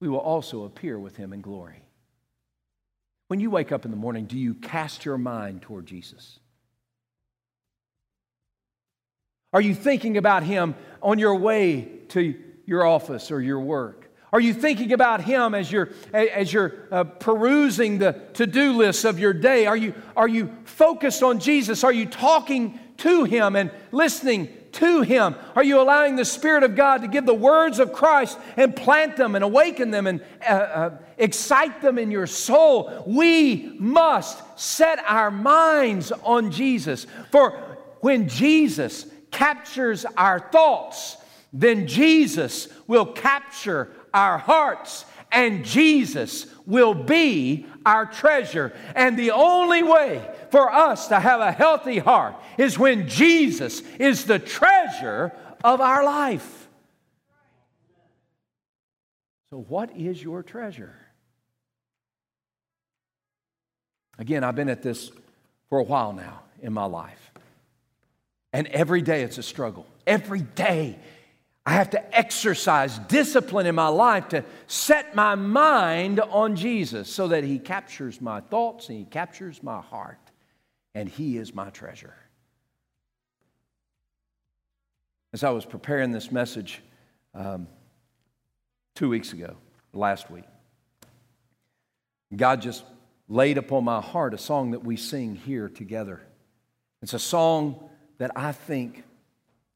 we 0.00 0.08
will 0.08 0.18
also 0.18 0.64
appear 0.64 0.98
with 0.98 1.16
him 1.16 1.32
in 1.32 1.40
glory. 1.40 1.82
When 3.28 3.40
you 3.40 3.50
wake 3.50 3.72
up 3.72 3.84
in 3.84 3.90
the 3.90 3.96
morning, 3.96 4.26
do 4.26 4.38
you 4.38 4.54
cast 4.54 5.04
your 5.04 5.18
mind 5.18 5.62
toward 5.62 5.86
Jesus? 5.86 6.38
Are 9.52 9.60
you 9.60 9.74
thinking 9.74 10.16
about 10.16 10.42
him 10.42 10.74
on 11.02 11.18
your 11.18 11.36
way 11.36 11.88
to 12.08 12.34
your 12.66 12.86
office 12.86 13.30
or 13.30 13.40
your 13.40 13.60
work? 13.60 14.07
Are 14.32 14.40
you 14.40 14.52
thinking 14.52 14.92
about 14.92 15.22
Him 15.22 15.54
as 15.54 15.72
you're, 15.72 15.90
as 16.12 16.52
you're 16.52 16.74
uh, 16.90 17.04
perusing 17.04 17.98
the 17.98 18.12
to 18.34 18.46
do 18.46 18.72
lists 18.74 19.04
of 19.04 19.18
your 19.18 19.32
day? 19.32 19.66
Are 19.66 19.76
you, 19.76 19.94
are 20.16 20.28
you 20.28 20.54
focused 20.64 21.22
on 21.22 21.40
Jesus? 21.40 21.82
Are 21.82 21.92
you 21.92 22.06
talking 22.06 22.78
to 22.98 23.24
Him 23.24 23.56
and 23.56 23.70
listening 23.90 24.48
to 24.72 25.00
Him? 25.00 25.34
Are 25.56 25.64
you 25.64 25.80
allowing 25.80 26.16
the 26.16 26.24
Spirit 26.24 26.62
of 26.62 26.76
God 26.76 27.02
to 27.02 27.08
give 27.08 27.24
the 27.24 27.34
words 27.34 27.78
of 27.78 27.92
Christ 27.92 28.38
and 28.56 28.76
plant 28.76 29.16
them 29.16 29.34
and 29.34 29.42
awaken 29.42 29.90
them 29.90 30.06
and 30.06 30.22
uh, 30.46 30.52
uh, 30.52 30.98
excite 31.16 31.80
them 31.80 31.98
in 31.98 32.10
your 32.10 32.26
soul? 32.26 33.04
We 33.06 33.76
must 33.78 34.42
set 34.60 34.98
our 35.06 35.30
minds 35.30 36.12
on 36.12 36.50
Jesus. 36.50 37.06
For 37.30 37.52
when 38.00 38.28
Jesus 38.28 39.06
captures 39.30 40.04
our 40.16 40.38
thoughts, 40.38 41.16
then 41.52 41.86
Jesus 41.86 42.68
will 42.86 43.06
capture 43.06 43.90
our 44.12 44.38
hearts, 44.38 45.04
and 45.30 45.64
Jesus 45.64 46.46
will 46.66 46.94
be 46.94 47.66
our 47.84 48.06
treasure. 48.06 48.72
And 48.94 49.18
the 49.18 49.32
only 49.32 49.82
way 49.82 50.28
for 50.50 50.72
us 50.72 51.08
to 51.08 51.20
have 51.20 51.40
a 51.40 51.52
healthy 51.52 51.98
heart 51.98 52.34
is 52.56 52.78
when 52.78 53.08
Jesus 53.08 53.80
is 53.98 54.24
the 54.24 54.38
treasure 54.38 55.32
of 55.64 55.80
our 55.80 56.04
life. 56.04 56.68
So, 59.50 59.64
what 59.68 59.96
is 59.96 60.22
your 60.22 60.42
treasure? 60.42 60.94
Again, 64.18 64.44
I've 64.44 64.56
been 64.56 64.68
at 64.68 64.82
this 64.82 65.10
for 65.70 65.78
a 65.78 65.84
while 65.84 66.12
now 66.12 66.42
in 66.60 66.72
my 66.72 66.84
life. 66.84 67.30
And 68.52 68.66
every 68.68 69.02
day 69.02 69.22
it's 69.22 69.38
a 69.38 69.42
struggle. 69.42 69.86
Every 70.06 70.40
day 70.40 70.98
I 71.68 71.72
have 71.72 71.90
to 71.90 72.16
exercise 72.16 72.98
discipline 72.98 73.66
in 73.66 73.74
my 73.74 73.88
life 73.88 74.28
to 74.30 74.42
set 74.68 75.14
my 75.14 75.34
mind 75.34 76.18
on 76.18 76.56
Jesus 76.56 77.10
so 77.10 77.28
that 77.28 77.44
He 77.44 77.58
captures 77.58 78.22
my 78.22 78.40
thoughts 78.40 78.88
and 78.88 78.96
He 78.96 79.04
captures 79.04 79.62
my 79.62 79.82
heart, 79.82 80.18
and 80.94 81.10
He 81.10 81.36
is 81.36 81.54
my 81.54 81.68
treasure. 81.68 82.14
As 85.34 85.44
I 85.44 85.50
was 85.50 85.66
preparing 85.66 86.10
this 86.10 86.32
message 86.32 86.80
um, 87.34 87.68
two 88.94 89.10
weeks 89.10 89.34
ago, 89.34 89.54
last 89.92 90.30
week, 90.30 90.46
God 92.34 92.62
just 92.62 92.82
laid 93.28 93.58
upon 93.58 93.84
my 93.84 94.00
heart 94.00 94.32
a 94.32 94.38
song 94.38 94.70
that 94.70 94.84
we 94.86 94.96
sing 94.96 95.34
here 95.34 95.68
together. 95.68 96.22
It's 97.02 97.12
a 97.12 97.18
song 97.18 97.90
that 98.16 98.30
I 98.34 98.52
think 98.52 99.04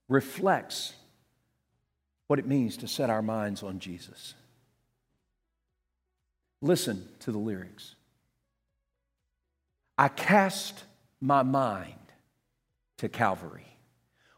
reflects 0.09 0.95
what 2.33 2.39
it 2.39 2.47
means 2.47 2.79
to 2.79 2.89
set 2.89 3.11
our 3.11 3.21
minds 3.21 3.63
on 3.63 3.79
Jesus. 3.79 4.33
Listen 6.63 7.07
to 7.19 7.31
the 7.31 7.37
lyrics. 7.37 7.95
I 9.99 10.09
cast 10.09 10.85
my 11.21 11.43
mind 11.43 11.93
to 12.97 13.11
Calvary, 13.11 13.67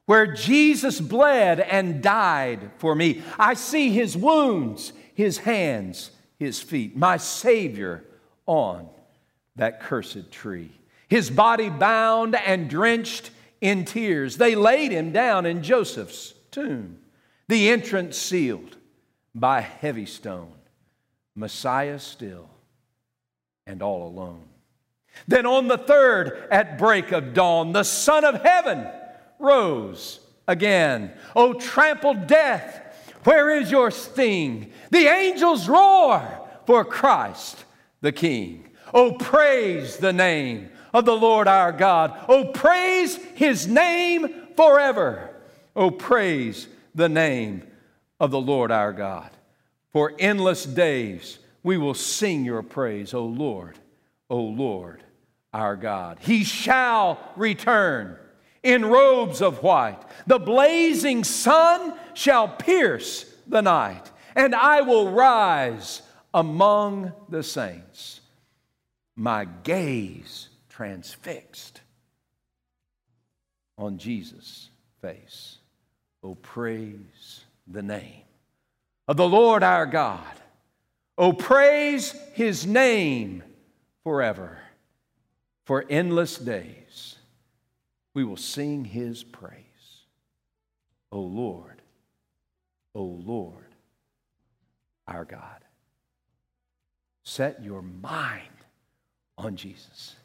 where 0.07 0.27
Jesus 0.27 1.01
bled 1.01 1.61
and 1.61 2.03
died 2.03 2.73
for 2.79 2.97
me. 2.97 3.23
I 3.39 3.55
see 3.55 3.91
his 3.91 4.17
wounds, 4.17 4.93
his 5.15 5.39
hands, 5.39 6.11
his 6.37 6.61
feet, 6.61 6.97
my 6.97 7.17
Savior 7.17 8.03
on 8.45 8.89
that 9.55 9.79
cursed 9.79 10.33
tree. 10.33 10.73
His 11.07 11.31
body 11.31 11.69
bound 11.69 12.35
and 12.35 12.69
drenched 12.69 13.31
in 13.61 13.85
tears. 13.85 14.37
They 14.37 14.57
laid 14.57 14.91
him 14.91 15.13
down 15.13 15.47
in 15.47 15.63
Joseph's 15.63 16.35
tomb 16.51 16.99
the 17.49 17.71
entrance 17.71 18.17
sealed 18.17 18.77
by 19.35 19.61
heavy 19.61 20.07
stone. 20.07 20.53
Messiah 21.35 21.99
still 21.99 22.49
and 23.67 23.83
all 23.83 24.07
alone. 24.07 24.45
Then 25.27 25.47
on 25.47 25.69
the 25.69 25.79
third, 25.79 26.49
at 26.51 26.79
break 26.79 27.13
of 27.13 27.35
dawn, 27.35 27.73
the 27.73 27.83
Son 27.85 28.25
of 28.25 28.43
Heaven 28.43 28.87
rose 29.39 30.21
again. 30.47 31.13
O 31.35 31.55
trampled 31.55 32.27
death, 32.27 32.83
where 33.25 33.51
is 33.51 33.71
your 33.71 33.91
sting? 33.91 34.73
The 34.91 35.07
angels 35.07 35.69
roar 35.69 36.49
for 36.67 36.85
Christ 36.85 37.65
the 38.01 38.13
King. 38.13 38.69
Oh, 38.93 39.13
praise 39.13 39.97
the 39.97 40.13
name 40.13 40.69
of 40.93 41.05
the 41.05 41.17
Lord 41.17 41.49
our 41.49 41.73
God. 41.73 42.19
Oh, 42.29 42.47
praise 42.53 43.17
his 43.35 43.67
name 43.67 44.29
forever. 44.57 45.31
Oh, 45.75 45.91
praise 45.91 46.69
the 46.95 47.09
name 47.09 47.63
of 48.21 48.31
the 48.31 48.41
Lord 48.41 48.71
our 48.71 48.93
God. 48.93 49.31
For 49.93 50.13
endless 50.19 50.65
days 50.65 51.39
we 51.63 51.77
will 51.77 51.95
sing 51.95 52.45
your 52.45 52.63
praise, 52.63 53.15
O 53.15 53.25
Lord, 53.25 53.79
O 54.29 54.41
Lord 54.41 55.03
our 55.53 55.77
God. 55.77 56.19
He 56.21 56.45
shall 56.45 57.19
return 57.37 58.19
in 58.63 58.85
robes 58.85 59.41
of 59.41 59.63
white. 59.63 60.01
The 60.27 60.39
blazing 60.39 61.25
sun 61.25 61.95
shall 62.15 62.49
pierce 62.49 63.25
the 63.47 63.63
night, 63.63 64.11
and 64.35 64.55
I 64.55 64.81
will 64.81 65.11
rise 65.11 66.03
among 66.33 67.13
the 67.29 67.43
saints, 67.43 68.21
my 69.15 69.45
gaze 69.45 70.49
transfixed 70.69 71.81
on 73.79 73.99
Jesus' 73.99 74.71
face. 75.01 75.59
Oh, 76.25 76.37
praise 76.37 77.45
the 77.67 77.83
name 77.83 78.23
of 79.07 79.19
the 79.19 79.29
Lord 79.29 79.63
our 79.63 79.85
God. 79.85 80.25
Oh, 81.19 81.35
praise 81.35 82.13
his 82.33 82.67
name 82.67 83.43
forever. 84.03 84.59
For 85.67 85.85
endless 85.89 86.39
days 86.39 87.17
we 88.15 88.25
will 88.25 88.39
sing 88.39 88.87
his 88.87 89.23
praise. 89.23 89.61
O 91.13 91.21
Lord, 91.21 91.83
O 92.95 93.03
Lord, 93.03 93.69
our 95.07 95.25
God. 95.25 95.61
Set 97.23 97.63
your 97.63 97.83
mind 97.83 98.49
on 99.37 99.57
Jesus. 99.57 100.17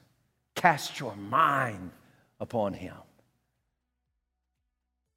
Cast 0.56 1.00
your 1.00 1.16
mind 1.16 1.92
upon 2.40 2.74
him, 2.74 2.96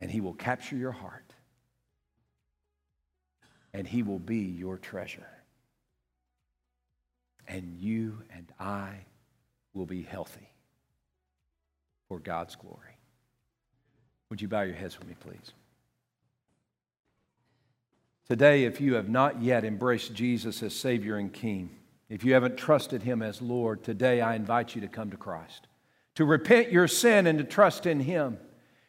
and 0.03 0.11
he 0.11 0.21
will 0.21 0.35
capture 0.35 0.75
your 0.75 0.91
heart, 0.91 1.33
and 3.73 3.87
he 3.87 4.03
will 4.03 4.19
be 4.19 4.39
your 4.39 4.77
treasure. 4.77 5.29
And 7.47 7.77
you 7.79 8.19
and 8.35 8.53
I 8.59 9.05
will 9.75 9.87
be 9.87 10.03
healthy 10.03 10.51
for 12.09 12.19
God's 12.19 12.57
glory. 12.57 12.99
Would 14.29 14.43
you 14.43 14.49
bow 14.49 14.63
your 14.63 14.75
heads 14.75 14.99
with 14.99 15.07
me, 15.07 15.15
please? 15.21 15.53
Today, 18.27 18.65
if 18.65 18.81
you 18.81 18.95
have 18.95 19.09
not 19.09 19.41
yet 19.41 19.65
embraced 19.65 20.15
Jesus 20.15 20.65
as 20.65 20.75
Savior 20.75 21.17
and 21.17 21.33
King, 21.33 21.71
if 22.09 22.25
you 22.25 22.35
haven't 22.35 22.57
trusted 22.57 23.05
Him 23.05 23.23
as 23.23 23.41
Lord, 23.41 23.85
today 23.85 24.21
I 24.21 24.35
invite 24.35 24.75
you 24.75 24.81
to 24.81 24.89
come 24.89 25.13
to 25.13 25.17
Christ, 25.17 25.69
to 26.17 26.25
repent 26.25 26.73
your 26.73 26.89
sin 26.89 27.29
and 27.29 27.39
to 27.39 27.45
trust 27.45 27.87
in 27.87 28.01
Him. 28.01 28.39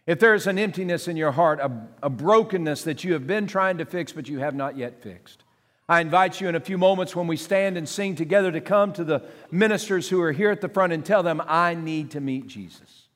If 0.06 0.20
there's 0.20 0.48
an 0.48 0.60
emptiness 0.60 1.08
in 1.08 1.16
your 1.16 1.32
heart, 1.32 1.60
a, 1.60 1.72
a, 2.02 2.10
brokenness 2.10 2.84
that 2.84 3.04
you 3.04 3.14
have 3.14 3.26
been 3.26 3.48
trying 3.48 3.78
to 3.78 3.86
fix 3.86 4.12
but 4.12 4.28
you 4.28 4.40
have 4.40 4.54
not 4.54 4.78
yet 4.78 5.02
fixed, 5.02 5.44
I 5.88 6.02
invite 6.02 6.42
you 6.42 6.50
in 6.50 6.56
a 6.56 6.60
few 6.60 6.78
moments 6.78 7.16
when 7.16 7.28
we 7.28 7.38
stand 7.38 7.78
and 7.78 7.88
sing 7.88 8.16
together 8.16 8.52
to 8.52 8.62
come 8.62 8.92
to 8.94 9.04
the 9.04 9.24
ministers 9.52 10.10
who 10.10 10.22
are 10.22 10.32
here 10.32 10.52
at 10.52 10.62
the 10.62 10.70
front 10.70 10.94
and 10.94 11.06
tell 11.06 11.24
them, 11.24 11.42
I 11.46 11.74
need 11.76 12.12
to 12.12 12.22
meet 12.22 12.48
Jesus. 12.48 13.08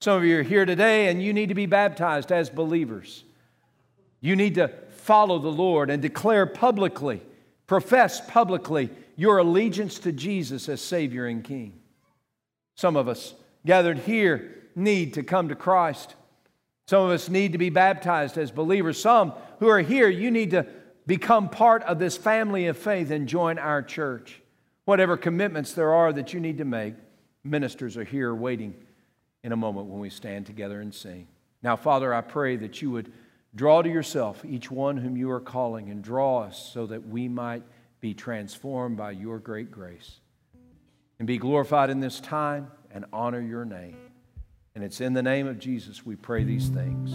Some 0.00 0.18
of 0.18 0.24
you 0.24 0.40
are 0.40 0.42
here 0.42 0.64
today 0.64 1.08
and 1.08 1.22
you 1.22 1.32
need 1.32 1.50
to 1.50 1.54
be 1.54 1.66
baptized 1.66 2.32
as 2.32 2.50
believers. 2.50 3.24
You 4.20 4.36
need 4.36 4.54
to 4.54 4.68
follow 4.90 5.38
the 5.38 5.48
Lord 5.48 5.90
and 5.90 6.00
declare 6.00 6.46
publicly, 6.46 7.22
profess 7.66 8.20
publicly 8.20 8.90
your 9.16 9.38
allegiance 9.38 9.98
to 10.00 10.12
Jesus 10.12 10.68
as 10.68 10.80
Savior 10.80 11.26
and 11.26 11.44
King. 11.44 11.80
Some 12.74 12.96
of 12.96 13.08
us 13.08 13.34
gathered 13.66 13.98
here 13.98 14.62
need 14.74 15.14
to 15.14 15.22
come 15.22 15.48
to 15.48 15.54
Christ. 15.54 16.14
Some 16.92 17.04
of 17.04 17.10
us 17.10 17.30
need 17.30 17.52
to 17.52 17.58
be 17.58 17.70
baptized 17.70 18.36
as 18.36 18.50
believers. 18.50 19.00
Some 19.00 19.32
who 19.60 19.68
are 19.68 19.80
here, 19.80 20.10
you 20.10 20.30
need 20.30 20.50
to 20.50 20.66
become 21.06 21.48
part 21.48 21.82
of 21.84 21.98
this 21.98 22.18
family 22.18 22.66
of 22.66 22.76
faith 22.76 23.10
and 23.10 23.26
join 23.26 23.58
our 23.58 23.82
church. 23.82 24.42
Whatever 24.84 25.16
commitments 25.16 25.72
there 25.72 25.94
are 25.94 26.12
that 26.12 26.34
you 26.34 26.40
need 26.40 26.58
to 26.58 26.66
make, 26.66 26.92
ministers 27.44 27.96
are 27.96 28.04
here 28.04 28.34
waiting 28.34 28.74
in 29.42 29.52
a 29.52 29.56
moment 29.56 29.86
when 29.86 30.00
we 30.00 30.10
stand 30.10 30.44
together 30.44 30.82
and 30.82 30.94
sing. 30.94 31.28
Now, 31.62 31.76
Father, 31.76 32.12
I 32.12 32.20
pray 32.20 32.56
that 32.56 32.82
you 32.82 32.90
would 32.90 33.10
Draw 33.54 33.82
to 33.82 33.88
yourself 33.88 34.44
each 34.44 34.70
one 34.70 34.96
whom 34.98 35.16
you 35.16 35.30
are 35.30 35.40
calling 35.40 35.90
and 35.90 36.02
draw 36.02 36.40
us 36.40 36.70
so 36.72 36.86
that 36.86 37.06
we 37.06 37.26
might 37.26 37.62
be 38.00 38.14
transformed 38.14 38.96
by 38.96 39.12
your 39.12 39.38
great 39.38 39.70
grace 39.70 40.20
and 41.18 41.26
be 41.26 41.36
glorified 41.36 41.90
in 41.90 42.00
this 42.00 42.18
time 42.18 42.70
and 42.90 43.04
honor 43.12 43.40
your 43.40 43.64
name. 43.64 43.96
And 44.74 44.82
it's 44.82 45.00
in 45.00 45.12
the 45.12 45.22
name 45.22 45.46
of 45.46 45.58
Jesus 45.58 46.04
we 46.06 46.16
pray 46.16 46.44
these 46.44 46.68
things. 46.68 47.12